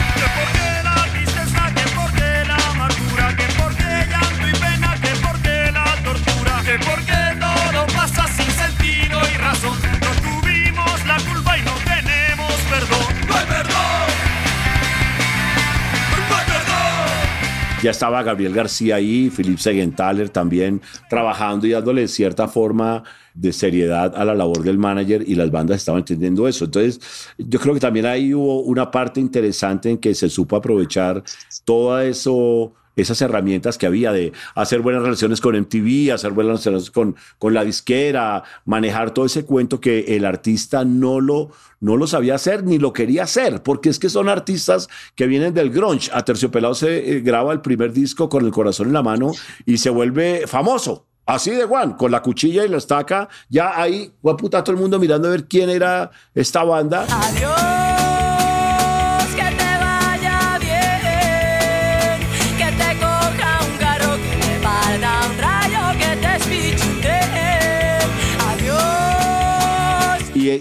ya 17.82 17.92
estaba 17.92 18.24
Gabriel 18.24 18.54
García 18.54 18.96
ahí, 18.96 19.30
Philip 19.30 19.58
Segenthaler 19.58 20.30
también 20.30 20.80
trabajando 21.10 21.68
y 21.68 21.72
dándole 21.72 22.08
cierta 22.08 22.48
forma 22.48 23.04
de 23.34 23.54
seriedad 23.54 24.14
a 24.16 24.26
la 24.26 24.36
labor 24.36 24.64
del 24.64 24.78
manager 24.78 25.24
y 25.28 25.36
las 25.36 25.52
bandas 25.52 25.78
estaban 25.78 26.00
entendiendo 26.00 26.48
eso. 26.48 26.66
Entonces, 26.66 27.00
yo 27.38 27.60
creo 27.60 27.74
que 27.74 27.80
también 27.80 28.06
ahí 28.06 28.34
hubo 28.34 28.62
una 28.62 28.92
parte 28.92 29.20
interesante 29.20 29.90
en 29.90 29.98
que 29.98 30.14
se 30.14 30.30
supo 30.30 30.56
aprovechar 30.56 31.24
todo 31.66 32.00
eso 32.00 32.74
esas 32.96 33.22
herramientas 33.22 33.78
que 33.78 33.86
había 33.86 34.12
de 34.12 34.34
hacer 34.56 34.82
buenas 34.82 35.02
relaciones 35.02 35.42
con 35.42 35.56
MTV, 35.60 36.14
hacer 36.14 36.32
buenas 36.32 36.64
relaciones 36.64 36.92
con, 36.92 37.16
con 37.40 37.54
la 37.54 37.64
disquera, 37.64 38.44
manejar 38.66 39.14
todo 39.14 39.26
ese 39.26 39.46
cuento 39.46 39.80
que 39.80 40.16
el 40.16 40.26
artista 40.26 40.86
no 40.86 41.20
lo, 41.20 41.50
no 41.80 41.98
lo 41.98 42.08
sabía 42.08 42.36
hacer 42.36 42.64
ni 42.64 42.78
lo 42.78 42.94
quería 42.94 43.24
hacer, 43.24 43.64
porque 43.64 43.90
es 43.90 44.00
que 44.00 44.10
son 44.10 44.30
artistas 44.30 44.90
que 45.16 45.28
vienen 45.28 45.54
del 45.54 45.72
grunge. 45.72 46.12
A 46.14 46.24
Terciopelado 46.24 46.76
se 46.76 47.18
eh, 47.18 47.22
graba 47.22 47.54
el 47.54 47.62
primer 47.62 47.94
disco 47.94 48.30
con 48.30 48.46
el 48.46 48.52
corazón 48.52 48.88
en 48.88 48.94
la 48.94 49.04
mano 49.04 49.32
y 49.66 49.78
se 49.78 49.90
vuelve 49.90 50.46
famoso. 50.46 51.08
Así 51.26 51.52
de 51.52 51.64
Juan, 51.64 51.94
con 51.94 52.12
la 52.12 52.22
cuchilla 52.22 52.66
y 52.66 52.70
la 52.70 52.78
estaca, 52.78 53.30
ya 53.50 53.80
ahí, 53.80 54.12
puta, 54.22 54.64
todo 54.64 54.76
el 54.76 54.82
mundo 54.82 55.00
mirando 55.00 55.30
a 55.30 55.32
ver 55.32 55.46
quién 55.46 55.70
era 55.70 56.12
esta 56.36 56.64
banda. 56.64 57.06
Adiós. 57.10 57.74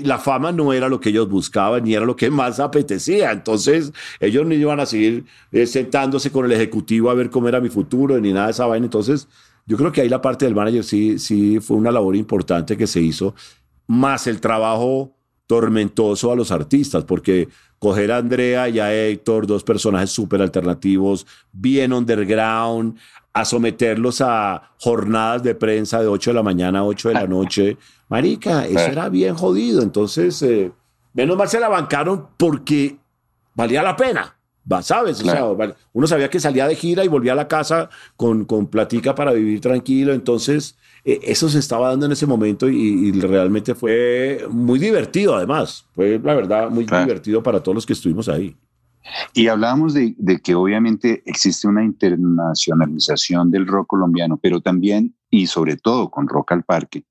la 0.05 0.19
fama 0.19 0.53
no 0.53 0.73
era 0.73 0.89
lo 0.89 1.01
que 1.01 1.11
ellos 1.11 1.29
buscaban 1.29 1.85
ni 1.85 1.95
era 1.95 2.05
lo 2.05 2.17
que 2.17 2.31
más 2.31 2.61
apetecía. 2.61 3.33
Entonces, 3.33 3.93
ellos 4.21 4.47
no 4.47 4.55
iban 4.55 4.81
a 4.81 4.87
seguir 4.87 5.25
eh, 5.51 5.67
sentándose 5.67 6.31
con 6.31 6.45
el 6.45 6.53
ejecutivo 6.53 7.11
a 7.11 7.15
ver 7.15 7.31
cómo 7.31 7.49
era 7.49 7.61
mi 7.61 7.69
futuro 7.69 8.19
ni 8.21 8.33
nada 8.33 8.47
de 8.47 8.53
esa 8.53 8.67
vaina. 8.67 8.87
Entonces, 8.87 9.29
yo 9.67 9.77
creo 9.77 9.93
que 9.93 10.01
ahí 10.01 10.09
la 10.09 10.23
parte 10.23 10.45
del 10.45 10.55
manager 10.55 10.85
sí, 10.85 11.19
sí 11.19 11.61
fue 11.61 11.77
una 11.77 11.93
labor 11.93 12.17
importante 12.17 12.77
que 12.77 12.87
se 12.87 13.01
hizo, 13.01 13.35
más 13.87 14.27
el 14.27 14.41
trabajo 14.41 15.15
tormentoso 15.47 16.33
a 16.33 16.37
los 16.37 16.51
artistas, 16.51 17.05
porque 17.05 17.49
coger 17.79 18.13
a 18.13 18.19
Andrea 18.19 18.69
y 18.69 18.79
a 18.79 18.95
Héctor, 18.95 19.47
dos 19.47 19.65
personajes 19.65 20.11
súper 20.11 20.41
alternativos, 20.41 21.27
bien 21.53 21.93
underground, 21.93 22.97
a 23.33 23.45
someterlos 23.45 24.21
a 24.21 24.73
jornadas 24.79 25.43
de 25.43 25.55
prensa 25.55 26.01
de 26.01 26.07
8 26.07 26.31
de 26.31 26.35
la 26.35 26.43
mañana 26.43 26.81
a 26.81 26.85
8 26.85 27.09
de 27.09 27.15
la 27.15 27.27
noche. 27.27 27.77
Marica, 28.09 28.67
eso 28.67 28.79
era 28.79 29.09
bien 29.09 29.35
jodido. 29.35 29.83
Entonces, 29.83 30.41
eh, 30.43 30.71
menos 31.15 31.37
mal 31.37 31.49
se 31.49 31.61
la 31.61 31.69
bancaron 31.69 32.29
porque 32.37 32.99
valía 33.55 33.83
la 33.83 33.97
pena. 33.97 34.37
¿Sabes? 34.83 35.21
O 35.21 35.25
sea, 35.25 35.45
uno 35.93 36.07
sabía 36.07 36.31
que 36.31 36.41
salía 36.41 36.69
de 36.69 36.77
gira 36.77 37.05
y 37.05 37.09
volvía 37.09 37.33
a 37.33 37.37
la 37.37 37.49
casa 37.49 37.91
con, 38.17 38.45
con 38.45 38.67
platica 38.67 39.15
para 39.15 39.33
vivir 39.33 39.61
tranquilo. 39.61 40.13
Entonces, 40.13 40.77
eh, 41.05 41.21
eso 41.25 41.49
se 41.49 41.59
estaba 41.59 41.89
dando 41.89 42.07
en 42.07 42.13
ese 42.13 42.27
momento 42.27 42.69
y, 42.69 43.13
realmente 43.13 43.75
fue 43.75 44.47
muy 44.51 44.79
divertido, 44.79 45.35
además. 45.35 45.85
Fue, 45.95 46.21
la 46.23 46.35
verdad, 46.35 46.71
muy 46.71 46.85
divertido 46.85 47.43
para 47.43 47.63
todos 47.63 47.75
los 47.75 47.87
que 47.87 47.93
estuvimos 47.93 48.29
ahí. 48.29 48.57
Y 49.35 49.49
hablábamos 49.49 49.95
de, 49.95 50.15
que 50.43 50.55
obviamente 50.55 51.23
existe 51.27 51.67
una 51.67 51.85
internacionalización 51.85 53.51
del 53.51 53.67
rock 53.67 53.89
colombiano, 53.89 54.39
pero 54.41 54.61
también 54.61 55.15
y 55.29 55.49
sobre 55.49 55.77
todo 55.77 56.11
con 56.11 56.29
Rock 56.29 56.53
al 56.53 56.63
Parque, 56.63 57.05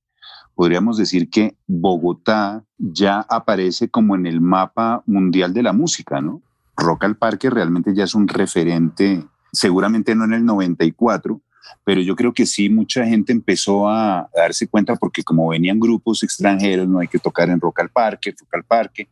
podríamos 0.55 0.97
decir 0.97 1.29
que 1.29 1.57
Bogotá 1.67 2.63
ya 2.77 3.25
aparece 3.27 3.89
como 3.89 4.15
en 4.15 4.25
el 4.25 4.39
mapa 4.39 5.03
mundial 5.05 5.53
de 5.53 5.63
la 5.63 5.73
música, 5.73 6.21
¿no? 6.21 6.41
Rock 6.81 7.05
al 7.05 7.15
Parque 7.15 7.49
realmente 7.49 7.93
ya 7.95 8.03
es 8.03 8.15
un 8.15 8.27
referente, 8.27 9.23
seguramente 9.51 10.15
no 10.15 10.25
en 10.25 10.33
el 10.33 10.45
94, 10.45 11.41
pero 11.83 12.01
yo 12.01 12.15
creo 12.15 12.33
que 12.33 12.45
sí 12.45 12.69
mucha 12.69 13.05
gente 13.05 13.31
empezó 13.31 13.89
a 13.89 14.29
darse 14.35 14.67
cuenta 14.67 14.95
porque 14.95 15.23
como 15.23 15.47
venían 15.49 15.79
grupos 15.79 16.23
extranjeros, 16.23 16.87
no 16.87 16.99
hay 16.99 17.07
que 17.07 17.19
tocar 17.19 17.49
en 17.49 17.59
Rock 17.59 17.79
al 17.79 17.89
Parque, 17.89 18.31
Rock 18.31 18.53
al 18.55 18.63
Parque, 18.63 19.09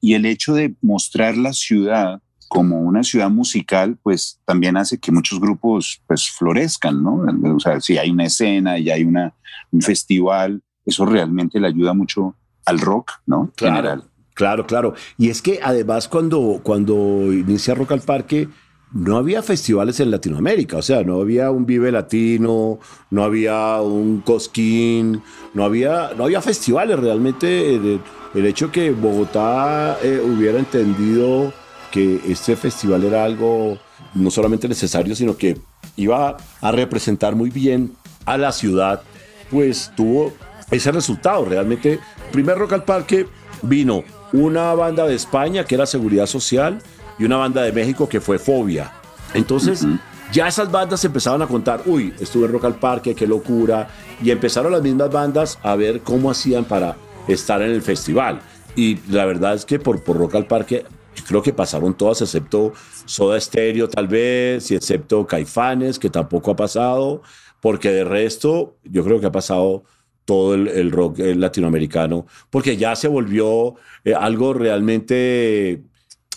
y 0.00 0.14
el 0.14 0.26
hecho 0.26 0.54
de 0.54 0.74
mostrar 0.80 1.36
la 1.36 1.52
ciudad 1.52 2.20
como 2.48 2.80
una 2.80 3.04
ciudad 3.04 3.30
musical, 3.30 3.96
pues 4.02 4.40
también 4.44 4.76
hace 4.76 4.98
que 4.98 5.12
muchos 5.12 5.38
grupos 5.38 6.02
pues 6.08 6.28
florezcan, 6.30 7.00
¿no? 7.00 7.24
O 7.54 7.60
sea, 7.60 7.80
si 7.80 7.96
hay 7.96 8.10
una 8.10 8.24
escena 8.24 8.76
y 8.76 8.90
hay 8.90 9.04
una, 9.04 9.32
un 9.70 9.82
festival, 9.82 10.60
eso 10.84 11.06
realmente 11.06 11.60
le 11.60 11.68
ayuda 11.68 11.94
mucho 11.94 12.34
al 12.66 12.80
rock, 12.80 13.12
¿no? 13.24 13.52
Claro, 13.54 14.02
claro, 14.40 14.66
claro. 14.66 14.94
Y 15.18 15.28
es 15.28 15.42
que 15.42 15.60
además 15.62 16.08
cuando, 16.08 16.60
cuando 16.62 16.94
inicia 17.30 17.74
Rock 17.74 17.92
al 17.92 18.00
Parque, 18.00 18.48
no 18.90 19.18
había 19.18 19.42
festivales 19.42 20.00
en 20.00 20.10
Latinoamérica, 20.10 20.78
o 20.78 20.82
sea, 20.82 21.04
no 21.04 21.20
había 21.20 21.50
un 21.50 21.66
Vive 21.66 21.92
Latino, 21.92 22.78
no 23.10 23.22
había 23.22 23.82
un 23.82 24.22
Cosquín, 24.22 25.22
no 25.52 25.64
había, 25.64 26.12
no 26.16 26.24
había 26.24 26.40
festivales 26.40 26.98
realmente. 26.98 27.74
El, 27.74 28.00
el 28.32 28.46
hecho 28.46 28.72
que 28.72 28.92
Bogotá 28.92 29.98
eh, 30.02 30.22
hubiera 30.24 30.58
entendido 30.58 31.52
que 31.90 32.20
este 32.26 32.56
festival 32.56 33.04
era 33.04 33.22
algo 33.22 33.78
no 34.14 34.30
solamente 34.30 34.68
necesario, 34.68 35.14
sino 35.14 35.36
que 35.36 35.58
iba 35.96 36.38
a 36.62 36.72
representar 36.72 37.36
muy 37.36 37.50
bien 37.50 37.92
a 38.24 38.38
la 38.38 38.52
ciudad, 38.52 39.02
pues 39.50 39.92
tuvo 39.94 40.32
ese 40.70 40.90
resultado. 40.92 41.44
Realmente, 41.44 42.00
primer 42.32 42.56
Rock 42.56 42.72
al 42.72 42.84
Parque 42.84 43.26
vino 43.60 44.02
una 44.32 44.74
banda 44.74 45.06
de 45.06 45.14
España 45.14 45.64
que 45.64 45.74
era 45.74 45.86
Seguridad 45.86 46.26
Social 46.26 46.78
y 47.18 47.24
una 47.24 47.36
banda 47.36 47.62
de 47.62 47.72
México 47.72 48.08
que 48.08 48.20
fue 48.20 48.38
Fobia. 48.38 48.92
Entonces, 49.34 49.86
ya 50.32 50.48
esas 50.48 50.70
bandas 50.70 51.04
empezaban 51.04 51.42
a 51.42 51.46
contar, 51.46 51.82
uy, 51.86 52.14
estuve 52.20 52.46
en 52.46 52.52
Rock 52.52 52.64
al 52.64 52.76
Parque, 52.76 53.14
qué 53.14 53.26
locura, 53.26 53.88
y 54.22 54.30
empezaron 54.30 54.72
las 54.72 54.82
mismas 54.82 55.10
bandas 55.10 55.58
a 55.62 55.74
ver 55.76 56.00
cómo 56.00 56.30
hacían 56.30 56.64
para 56.64 56.96
estar 57.28 57.62
en 57.62 57.70
el 57.70 57.82
festival. 57.82 58.40
Y 58.76 58.98
la 59.10 59.24
verdad 59.24 59.54
es 59.54 59.64
que 59.64 59.78
por, 59.78 60.02
por 60.02 60.16
Rock 60.16 60.36
al 60.36 60.46
Parque 60.46 60.84
creo 61.26 61.42
que 61.42 61.52
pasaron 61.52 61.94
todas, 61.94 62.22
excepto 62.22 62.72
Soda 63.04 63.40
Stereo 63.40 63.88
tal 63.88 64.08
vez, 64.08 64.70
y 64.70 64.74
excepto 64.74 65.26
Caifanes, 65.26 65.98
que 65.98 66.10
tampoco 66.10 66.52
ha 66.52 66.56
pasado, 66.56 67.22
porque 67.60 67.90
de 67.90 68.04
resto 68.04 68.76
yo 68.84 69.04
creo 69.04 69.20
que 69.20 69.26
ha 69.26 69.32
pasado 69.32 69.84
todo 70.30 70.54
el, 70.54 70.92
rock 70.92 71.18
eh, 71.18 71.34
latinoamericano, 71.34 72.24
porque 72.50 72.76
ya 72.76 72.94
se 72.94 73.08
volvió 73.08 73.74
eh, 74.04 74.14
algo 74.14 74.52
realmente, 74.52 75.82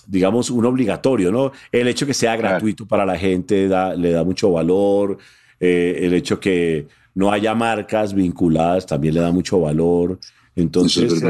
digamos, 0.08 0.50
un 0.50 0.66
obligatorio, 0.66 1.32
¿no? 1.32 1.52
El 1.72 1.88
hecho 1.88 2.08
que 2.08 2.16
sea 2.16 2.36
gratuito 2.36 2.88
para 2.88 3.06
la 3.06 3.20
gente 3.20 3.70
le 3.96 4.12
da 4.12 4.24
mucho 4.24 4.52
valor, 4.52 5.20
eh, 5.60 6.00
el 6.00 6.16
hecho 6.16 6.40
que 6.40 6.88
no 7.14 7.32
haya 7.32 7.54
marcas 7.54 8.16
vinculadas 8.16 8.88
también 8.88 9.14
le 9.14 9.20
da 9.20 9.32
mucho 9.32 9.60
valor. 9.60 10.20
Entonces, 10.56 11.22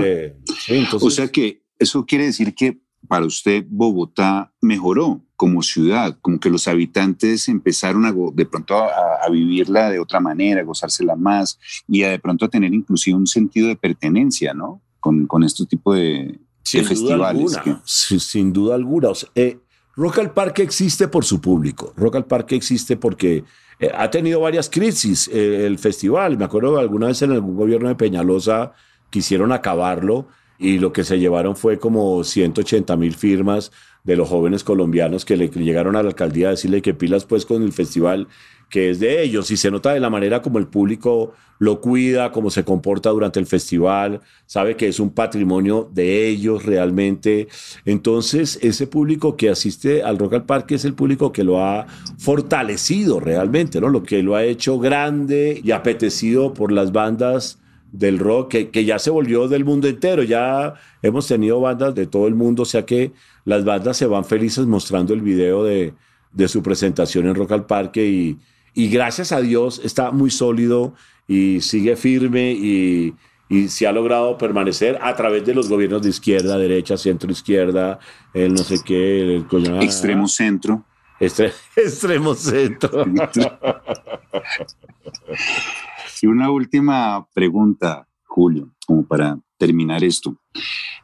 entonces, 0.69 1.03
o 1.03 1.11
sea 1.11 1.27
que 1.27 1.63
eso 1.77 2.05
quiere 2.05 2.27
decir 2.27 2.55
que 2.55 2.79
para 3.09 3.25
usted 3.25 3.65
Bogotá 3.67 4.53
mejoró 4.61 5.21
como 5.43 5.61
ciudad, 5.61 6.17
como 6.21 6.39
que 6.39 6.49
los 6.49 6.69
habitantes 6.69 7.49
empezaron 7.49 8.05
a, 8.05 8.13
de 8.33 8.45
pronto 8.45 8.77
a, 8.77 9.29
vivirla 9.29 9.89
de 9.89 9.99
otra 9.99 10.21
manera, 10.21 10.61
a 10.61 10.63
gozársela 10.63 11.17
más 11.17 11.59
y 11.85 12.03
a 12.03 12.11
de 12.11 12.17
pronto 12.17 12.45
a 12.45 12.47
tener 12.47 12.73
inclusive 12.73 13.17
un 13.17 13.27
sentido 13.27 13.67
de 13.67 13.75
pertenencia, 13.75 14.53
¿no? 14.53 14.81
Con, 15.01 15.27
con 15.27 15.43
este 15.43 15.65
tipo 15.65 15.93
de, 15.95 16.39
festivales. 16.63 17.59
sin, 17.83 18.53
duda 18.53 18.75
alguna. 18.75 19.09
Eh, 19.35 19.59
Rock 19.97 20.19
al 20.19 20.31
Parque 20.31 20.63
existe 20.63 21.09
por 21.09 21.25
su 21.25 21.41
público. 21.41 21.91
Rock 21.97 22.15
al 22.15 22.25
Parque 22.25 22.55
existe 22.55 22.95
porque 22.95 23.43
eh, 23.81 23.91
ha 23.93 24.09
tenido 24.09 24.39
varias 24.39 24.69
crisis 24.69 25.27
eh, 25.27 25.65
el 25.65 25.77
festival. 25.77 26.37
Me 26.37 26.45
acuerdo 26.45 26.75
que 26.75 26.79
alguna 26.79 27.07
vez 27.07 27.21
en 27.21 27.33
algún 27.33 27.57
gobierno 27.57 27.89
de 27.89 27.95
Peñalosa 27.95 28.71
quisieron 29.09 29.51
acabarlo 29.51 30.29
y 30.57 30.79
lo 30.79 30.93
que 30.93 31.03
se 31.03 31.19
llevaron 31.19 31.57
fue 31.57 31.79
como 31.79 32.23
180 32.23 32.95
mil 32.95 33.13
firmas 33.13 33.73
de 34.03 34.15
los 34.15 34.27
jóvenes 34.27 34.63
colombianos 34.63 35.25
que 35.25 35.37
le 35.37 35.47
llegaron 35.49 35.95
a 35.95 36.03
la 36.03 36.09
alcaldía 36.09 36.47
a 36.47 36.51
decirle 36.51 36.81
que 36.81 36.93
pilas 36.93 37.25
pues 37.25 37.45
con 37.45 37.63
el 37.63 37.71
festival 37.71 38.27
que 38.69 38.89
es 38.89 38.99
de 38.99 39.21
ellos 39.21 39.51
y 39.51 39.57
se 39.57 39.69
nota 39.69 39.93
de 39.93 39.99
la 39.99 40.09
manera 40.09 40.41
como 40.41 40.57
el 40.57 40.67
público 40.67 41.33
lo 41.59 41.79
cuida, 41.79 42.31
cómo 42.31 42.49
se 42.49 42.63
comporta 42.63 43.11
durante 43.11 43.39
el 43.39 43.45
festival, 43.45 44.21
sabe 44.47 44.75
que 44.75 44.87
es 44.87 44.99
un 44.99 45.11
patrimonio 45.11 45.89
de 45.93 46.27
ellos 46.27 46.65
realmente. 46.65 47.47
Entonces, 47.85 48.57
ese 48.61 48.87
público 48.87 49.37
que 49.37 49.49
asiste 49.49 50.03
al 50.03 50.17
Rock 50.17 50.33
al 50.33 50.45
Parque 50.45 50.75
es 50.75 50.85
el 50.85 50.95
público 50.95 51.31
que 51.31 51.43
lo 51.43 51.63
ha 51.63 51.85
fortalecido 52.17 53.19
realmente, 53.19 53.79
¿no? 53.79 53.89
Lo 53.89 54.03
que 54.03 54.23
lo 54.23 54.35
ha 54.35 54.43
hecho 54.43 54.79
grande 54.79 55.61
y 55.63 55.71
apetecido 55.71 56.53
por 56.53 56.71
las 56.71 56.91
bandas 56.91 57.59
del 57.93 58.19
rock 58.19 58.51
que, 58.51 58.69
que, 58.69 58.83
ya 58.85 58.99
se 58.99 59.11
volvió 59.11 59.47
del 59.47 59.63
mundo 59.63 59.87
entero. 59.87 60.23
Ya 60.23 60.73
hemos 61.01 61.27
tenido 61.27 61.61
bandas 61.61 61.95
de 61.95 62.07
todo 62.07 62.27
el 62.27 62.35
mundo, 62.35 62.63
o 62.63 62.65
sea 62.65 62.85
que 62.85 63.13
las 63.45 63.63
bandas 63.63 63.95
se 63.95 64.07
van 64.07 64.25
felices 64.25 64.65
mostrando 64.65 65.13
el 65.13 65.21
video 65.21 65.63
de, 65.63 65.93
de 66.33 66.47
su 66.47 66.61
presentación 66.63 67.27
en 67.27 67.35
Rock 67.35 67.51
al 67.51 67.65
Parque 67.65 68.05
y, 68.05 68.37
y, 68.73 68.89
gracias 68.89 69.31
a 69.31 69.41
Dios 69.41 69.79
está 69.83 70.11
muy 70.11 70.31
sólido 70.31 70.95
y 71.27 71.61
sigue 71.61 71.95
firme 71.95 72.51
y, 72.51 73.13
y, 73.47 73.67
se 73.67 73.85
ha 73.85 73.91
logrado 73.91 74.37
permanecer 74.39 74.97
a 75.01 75.15
través 75.15 75.45
de 75.45 75.53
los 75.53 75.69
gobiernos 75.69 76.01
de 76.01 76.09
izquierda, 76.09 76.57
derecha, 76.57 76.97
centro, 76.97 77.31
izquierda, 77.31 77.99
el 78.33 78.53
no 78.53 78.63
sé 78.63 78.79
qué, 78.83 79.21
el, 79.21 79.45
extremo 79.83 80.27
centro. 80.27 80.83
Extre- 81.19 81.53
extremo 81.75 82.33
centro. 82.33 83.05
Y 86.23 86.27
una 86.27 86.49
última 86.49 87.27
pregunta, 87.33 88.07
Julio, 88.23 88.69
como 88.87 89.03
para 89.05 89.37
terminar 89.57 90.05
esto. 90.05 90.37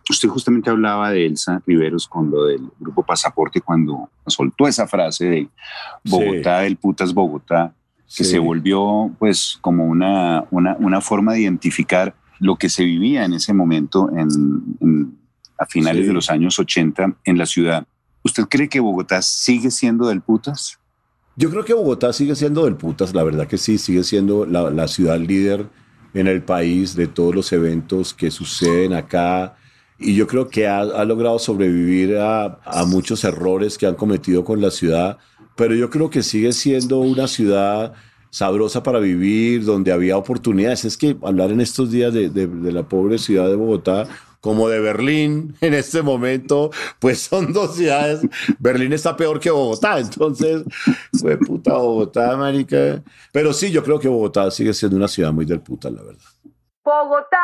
Usted 0.10 0.30
justamente 0.30 0.70
hablaba 0.70 1.12
de 1.12 1.26
Elsa 1.26 1.62
Riveros 1.68 2.08
con 2.08 2.32
lo 2.32 2.46
del 2.46 2.62
grupo 2.80 3.04
Pasaporte 3.06 3.60
cuando 3.60 4.10
soltó 4.28 4.66
esa 4.66 4.88
frase 4.88 5.26
de 5.26 5.50
Bogotá, 6.06 6.60
del 6.60 6.78
putas 6.78 7.14
Bogotá, 7.14 7.74
que 8.06 8.24
Sí. 8.24 8.32
se 8.32 8.40
volvió 8.40 9.12
pues 9.20 9.58
como 9.60 9.88
una, 9.88 10.46
una, 10.52 10.78
una 10.80 11.02
forma 11.02 11.34
de 11.34 11.42
identificar 11.42 12.16
lo 12.40 12.56
que 12.56 12.70
se 12.70 12.86
vivía 12.86 13.26
en 13.26 13.34
ese 13.34 13.52
momento 13.54 14.10
en, 14.16 14.30
en- 14.80 15.20
a 15.58 15.66
finales 15.66 16.04
Sí. 16.04 16.08
de 16.08 16.14
los 16.14 16.30
años 16.30 16.58
80 16.60 17.18
en 17.26 17.38
la 17.38 17.46
ciudad. 17.46 17.86
¿Usted 18.24 18.46
cree 18.46 18.70
que 18.70 18.80
Bogotá 18.80 19.22
sigue 19.22 19.70
siendo 19.70 20.08
del 20.08 20.22
putas? 20.22 20.79
Yo 21.40 21.50
creo 21.50 21.64
que 21.64 21.74
Bogotá 21.74 22.12
sigue 22.12 22.36
siendo 22.36 22.66
del 22.66 22.76
putas, 22.76 23.16
la 23.16 23.24
verdad 23.24 23.48
que 23.48 23.58
sí, 23.58 23.78
sigue 23.78 24.04
siendo 24.04 24.46
la, 24.46 24.70
la 24.72 24.90
ciudad 24.90 25.18
líder 25.18 25.68
en 26.14 26.28
el 26.28 26.42
país 26.44 26.98
de 26.98 27.08
todos 27.08 27.34
los 27.34 27.54
eventos 27.54 28.14
que 28.14 28.30
suceden 28.30 28.92
acá. 28.92 29.56
Y 29.98 30.16
yo 30.16 30.28
creo 30.28 30.50
que 30.50 30.68
ha, 30.68 30.80
ha 30.82 31.06
logrado 31.06 31.40
sobrevivir 31.40 32.18
a, 32.18 32.60
a 32.66 32.84
muchos 32.84 33.24
errores 33.24 33.78
que 33.78 33.86
han 33.86 33.96
cometido 33.96 34.44
con 34.44 34.60
la 34.60 34.70
ciudad, 34.70 35.18
pero 35.56 35.74
yo 35.76 35.90
creo 35.90 36.10
que 36.10 36.24
sigue 36.24 36.52
siendo 36.52 37.00
una 37.00 37.26
ciudad 37.30 37.94
sabrosa 38.32 38.84
para 38.84 39.00
vivir, 39.00 39.64
donde 39.64 39.94
había 39.94 40.18
oportunidades. 40.18 40.84
Es 40.84 40.98
que 40.98 41.16
hablar 41.24 41.52
en 41.52 41.62
estos 41.62 41.90
días 41.90 42.14
de, 42.14 42.30
de- 42.30 42.48
de 42.48 42.72
la 42.74 42.84
pobre 42.84 43.18
ciudad 43.18 43.48
de 43.48 43.56
Bogotá, 43.56 44.10
como 44.42 44.70
de 44.70 44.80
Berlín 44.80 45.56
en 45.62 45.74
este 45.74 46.02
momento, 46.02 46.72
pues 47.00 47.22
son 47.22 47.54
dos 47.54 47.76
ciudades. 47.76 48.22
Berlín 48.60 48.94
está 48.94 49.16
peor 49.16 49.40
que 49.40 49.52
Bogotá, 49.52 50.00
entonces, 50.00 50.64
fue 51.20 51.38
puta 51.38 51.74
Bogotá, 51.74 52.36
marica. 52.38 53.02
Pero 53.32 53.54
sí, 53.54 53.72
yo 53.72 53.84
creo 53.84 54.00
que 54.00 54.08
Bogotá 54.08 54.50
sigue 54.52 54.74
siendo 54.74 54.98
una 54.98 55.08
ciudad 55.08 55.32
muy 55.32 55.46
del 55.46 55.62
puta, 55.62 55.90
la 55.90 56.02
verdad. 56.02 56.24
Bogotá, 56.84 57.38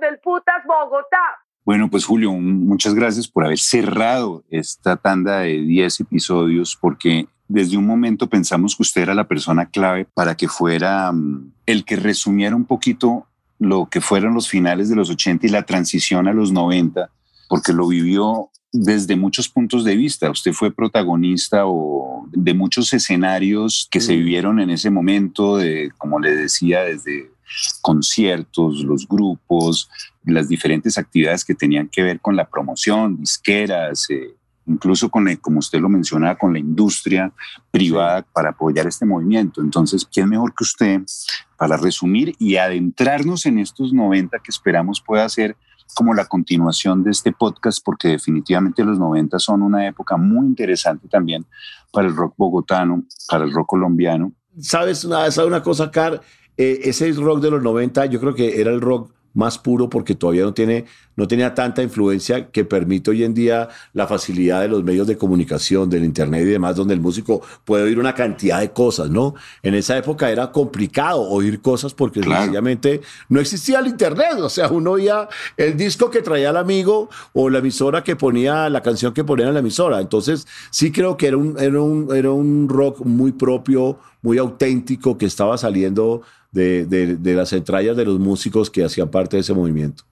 del 0.00 0.18
putas 0.18 0.62
Bogotá. 0.66 1.44
Bueno, 1.64 1.88
pues 1.88 2.04
Julio, 2.04 2.30
muchas 2.32 2.94
gracias 2.94 3.26
por 3.26 3.44
haber 3.44 3.58
cerrado 3.58 4.44
esta 4.50 4.96
tanda 4.96 5.38
de 5.38 5.62
10 5.62 6.00
episodios, 6.00 6.76
porque 6.78 7.26
desde 7.48 7.78
un 7.78 7.86
momento 7.86 8.28
pensamos 8.28 8.76
que 8.76 8.82
usted 8.82 9.02
era 9.02 9.14
la 9.14 9.28
persona 9.28 9.66
clave 9.66 10.06
para 10.12 10.36
que 10.36 10.48
fuera 10.48 11.10
mm, 11.10 11.52
el 11.66 11.84
que 11.86 11.96
resumiera 11.96 12.54
un 12.54 12.66
poquito 12.66 13.26
lo 13.58 13.86
que 13.86 14.00
fueron 14.00 14.34
los 14.34 14.48
finales 14.48 14.88
de 14.88 14.96
los 14.96 15.10
80 15.10 15.46
y 15.46 15.50
la 15.50 15.64
transición 15.64 16.28
a 16.28 16.32
los 16.32 16.52
90, 16.52 17.10
porque 17.48 17.72
lo 17.72 17.86
vivió 17.88 18.50
desde 18.72 19.14
muchos 19.16 19.48
puntos 19.48 19.84
de 19.84 19.96
vista. 19.96 20.30
Usted 20.30 20.52
fue 20.52 20.74
protagonista 20.74 21.62
o 21.66 22.26
de 22.32 22.54
muchos 22.54 22.92
escenarios 22.92 23.88
que 23.90 24.00
se 24.00 24.16
vivieron 24.16 24.60
en 24.60 24.70
ese 24.70 24.90
momento, 24.90 25.56
de, 25.56 25.90
como 25.96 26.18
le 26.18 26.34
decía, 26.34 26.82
desde 26.82 27.30
conciertos, 27.82 28.82
los 28.82 29.06
grupos, 29.06 29.88
las 30.24 30.48
diferentes 30.48 30.98
actividades 30.98 31.44
que 31.44 31.54
tenían 31.54 31.88
que 31.88 32.02
ver 32.02 32.20
con 32.20 32.34
la 32.34 32.48
promoción, 32.48 33.20
disqueras, 33.20 34.08
eh, 34.10 34.34
incluso 34.66 35.08
con, 35.10 35.28
el- 35.28 35.40
como 35.40 35.58
usted 35.58 35.80
lo 35.80 35.88
mencionaba, 35.88 36.36
con 36.36 36.52
la 36.52 36.58
industria 36.58 37.32
privada 37.70 38.22
para 38.32 38.50
apoyar 38.50 38.86
este 38.86 39.04
movimiento. 39.06 39.60
Entonces, 39.60 40.06
¿quién 40.10 40.28
mejor 40.28 40.54
que 40.54 40.64
usted 40.64 41.00
para 41.56 41.76
resumir 41.76 42.34
y 42.38 42.56
adentrarnos 42.56 43.46
en 43.46 43.58
estos 43.58 43.92
90 43.92 44.38
que 44.38 44.50
esperamos 44.50 45.00
pueda 45.00 45.28
ser 45.28 45.56
como 45.94 46.14
la 46.14 46.24
continuación 46.26 47.04
de 47.04 47.10
este 47.12 47.30
podcast, 47.30 47.78
porque 47.84 48.08
definitivamente 48.08 48.82
los 48.82 48.98
90 48.98 49.38
son 49.38 49.62
una 49.62 49.86
época 49.86 50.16
muy 50.16 50.46
interesante 50.46 51.06
también 51.08 51.44
para 51.92 52.08
el 52.08 52.16
rock 52.16 52.34
bogotano, 52.36 53.04
para 53.28 53.44
el 53.44 53.52
rock 53.52 53.68
colombiano. 53.68 54.32
¿Sabes 54.58 55.04
una, 55.04 55.30
¿sabes 55.30 55.48
una 55.48 55.62
cosa, 55.62 55.90
Car? 55.90 56.20
Eh, 56.56 56.80
ese 56.84 57.12
rock 57.12 57.40
de 57.40 57.50
los 57.50 57.62
90 57.62 58.06
yo 58.06 58.18
creo 58.18 58.34
que 58.34 58.60
era 58.60 58.70
el 58.72 58.80
rock 58.80 59.12
más 59.34 59.58
puro 59.58 59.90
porque 59.90 60.14
todavía 60.14 60.42
no, 60.44 60.54
tiene, 60.54 60.86
no 61.16 61.28
tenía 61.28 61.54
tanta 61.54 61.82
influencia 61.82 62.50
que 62.50 62.64
permite 62.64 63.10
hoy 63.10 63.24
en 63.24 63.34
día 63.34 63.68
la 63.92 64.06
facilidad 64.06 64.60
de 64.62 64.68
los 64.68 64.82
medios 64.84 65.06
de 65.06 65.18
comunicación, 65.18 65.90
del 65.90 66.04
internet 66.04 66.42
y 66.42 66.50
demás, 66.50 66.76
donde 66.76 66.94
el 66.94 67.00
músico 67.00 67.42
puede 67.64 67.84
oír 67.84 67.98
una 67.98 68.14
cantidad 68.14 68.60
de 68.60 68.70
cosas, 68.70 69.10
¿no? 69.10 69.34
En 69.62 69.74
esa 69.74 69.98
época 69.98 70.30
era 70.30 70.50
complicado 70.52 71.20
oír 71.22 71.60
cosas 71.60 71.92
porque 71.92 72.20
Claro. 72.20 72.42
sencillamente 72.42 73.00
no 73.28 73.40
existía 73.40 73.80
el 73.80 73.88
internet, 73.88 74.34
o 74.38 74.48
sea, 74.48 74.68
uno 74.68 74.92
oía 74.92 75.28
el 75.56 75.76
disco 75.76 76.10
que 76.10 76.22
traía 76.22 76.50
el 76.50 76.56
amigo 76.56 77.10
o 77.32 77.50
la 77.50 77.58
emisora 77.58 78.04
que 78.04 78.16
ponía, 78.16 78.70
la 78.70 78.82
canción 78.82 79.12
que 79.12 79.24
ponía 79.24 79.48
en 79.48 79.54
la 79.54 79.60
emisora. 79.60 80.00
Entonces, 80.00 80.46
sí 80.70 80.92
creo 80.92 81.16
que 81.16 81.26
era 81.26 81.36
un, 81.36 81.58
era 81.58 81.80
un, 81.80 82.14
era 82.14 82.30
un 82.30 82.68
rock 82.68 83.00
muy 83.04 83.32
propio, 83.32 83.98
muy 84.22 84.38
auténtico 84.38 85.18
que 85.18 85.26
estaba 85.26 85.58
saliendo 85.58 86.22
de, 86.54 86.86
de- 86.86 87.16
de 87.16 87.34
las 87.34 87.52
entrañas 87.52 87.96
de 87.96 88.04
los 88.04 88.18
músicos 88.18 88.70
que 88.70 88.84
hacían 88.84 89.10
parte 89.10 89.36
de 89.36 89.40
ese 89.42 89.52
movimiento. 89.52 90.04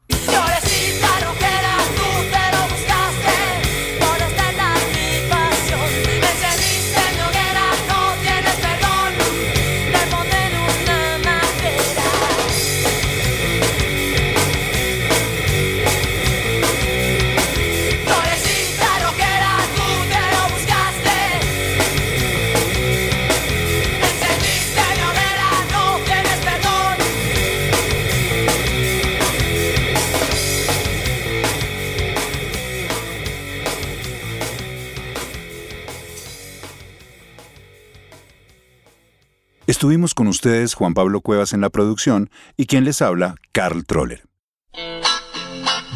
Estuvimos 39.83 40.14
con 40.14 40.28
ustedes 40.28 40.74
Juan 40.74 40.95
Pablo 40.95 41.22
Cuevas 41.22 41.53
en 41.55 41.61
la 41.61 41.68
producción 41.68 42.30
y 42.57 42.66
quien 42.66 42.85
les 42.85 43.03
habla, 43.03 43.35
Carl 43.51 43.85
Troller. 43.85 44.28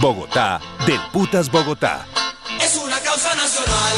Bogotá, 0.01 0.61
del 0.89 0.99
putas 1.13 1.53
Bogotá. 1.53 2.05
Es 2.61 2.77
una 2.85 2.99
causa 2.99 3.33
nacional. 3.37 3.93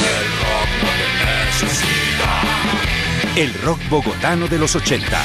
El 3.34 3.54
rock 3.62 3.78
bogotano 3.88 4.46
de 4.46 4.58
los 4.58 4.76
80. 4.76 5.22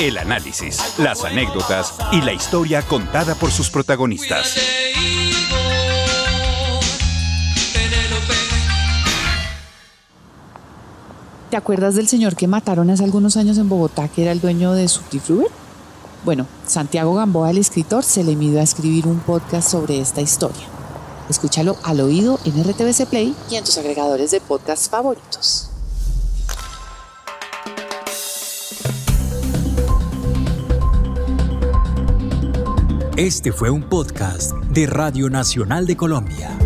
El 0.00 0.18
análisis, 0.18 0.98
las 0.98 1.22
anécdotas 1.22 1.96
y 2.10 2.22
la 2.22 2.32
historia 2.32 2.82
contada 2.82 3.36
por 3.36 3.52
sus 3.52 3.70
protagonistas. 3.70 4.56
¿Te 11.50 11.56
acuerdas 11.56 11.94
del 11.94 12.08
señor 12.08 12.36
que 12.36 12.46
mataron 12.46 12.90
hace 12.90 13.04
algunos 13.04 13.38
años 13.38 13.56
en 13.56 13.70
Bogotá, 13.70 14.06
que 14.08 14.20
era 14.22 14.32
el 14.32 14.40
dueño 14.40 14.72
de 14.72 14.86
Subtifruber? 14.86 15.48
Bueno, 16.22 16.46
Santiago 16.66 17.14
Gamboa, 17.14 17.50
el 17.50 17.56
escritor, 17.56 18.04
se 18.04 18.22
le 18.22 18.36
midió 18.36 18.60
a 18.60 18.62
escribir 18.62 19.06
un 19.06 19.20
podcast 19.20 19.70
sobre 19.70 19.98
esta 19.98 20.20
historia. 20.20 20.66
Escúchalo 21.30 21.76
al 21.84 22.00
oído 22.00 22.38
en 22.44 22.62
RTVC 22.62 23.06
Play 23.06 23.34
y 23.50 23.54
en 23.54 23.64
tus 23.64 23.78
agregadores 23.78 24.30
de 24.30 24.42
podcast 24.42 24.90
favoritos. 24.90 25.70
Este 33.16 33.52
fue 33.52 33.70
un 33.70 33.88
podcast 33.88 34.52
de 34.52 34.86
Radio 34.86 35.30
Nacional 35.30 35.86
de 35.86 35.96
Colombia. 35.96 36.56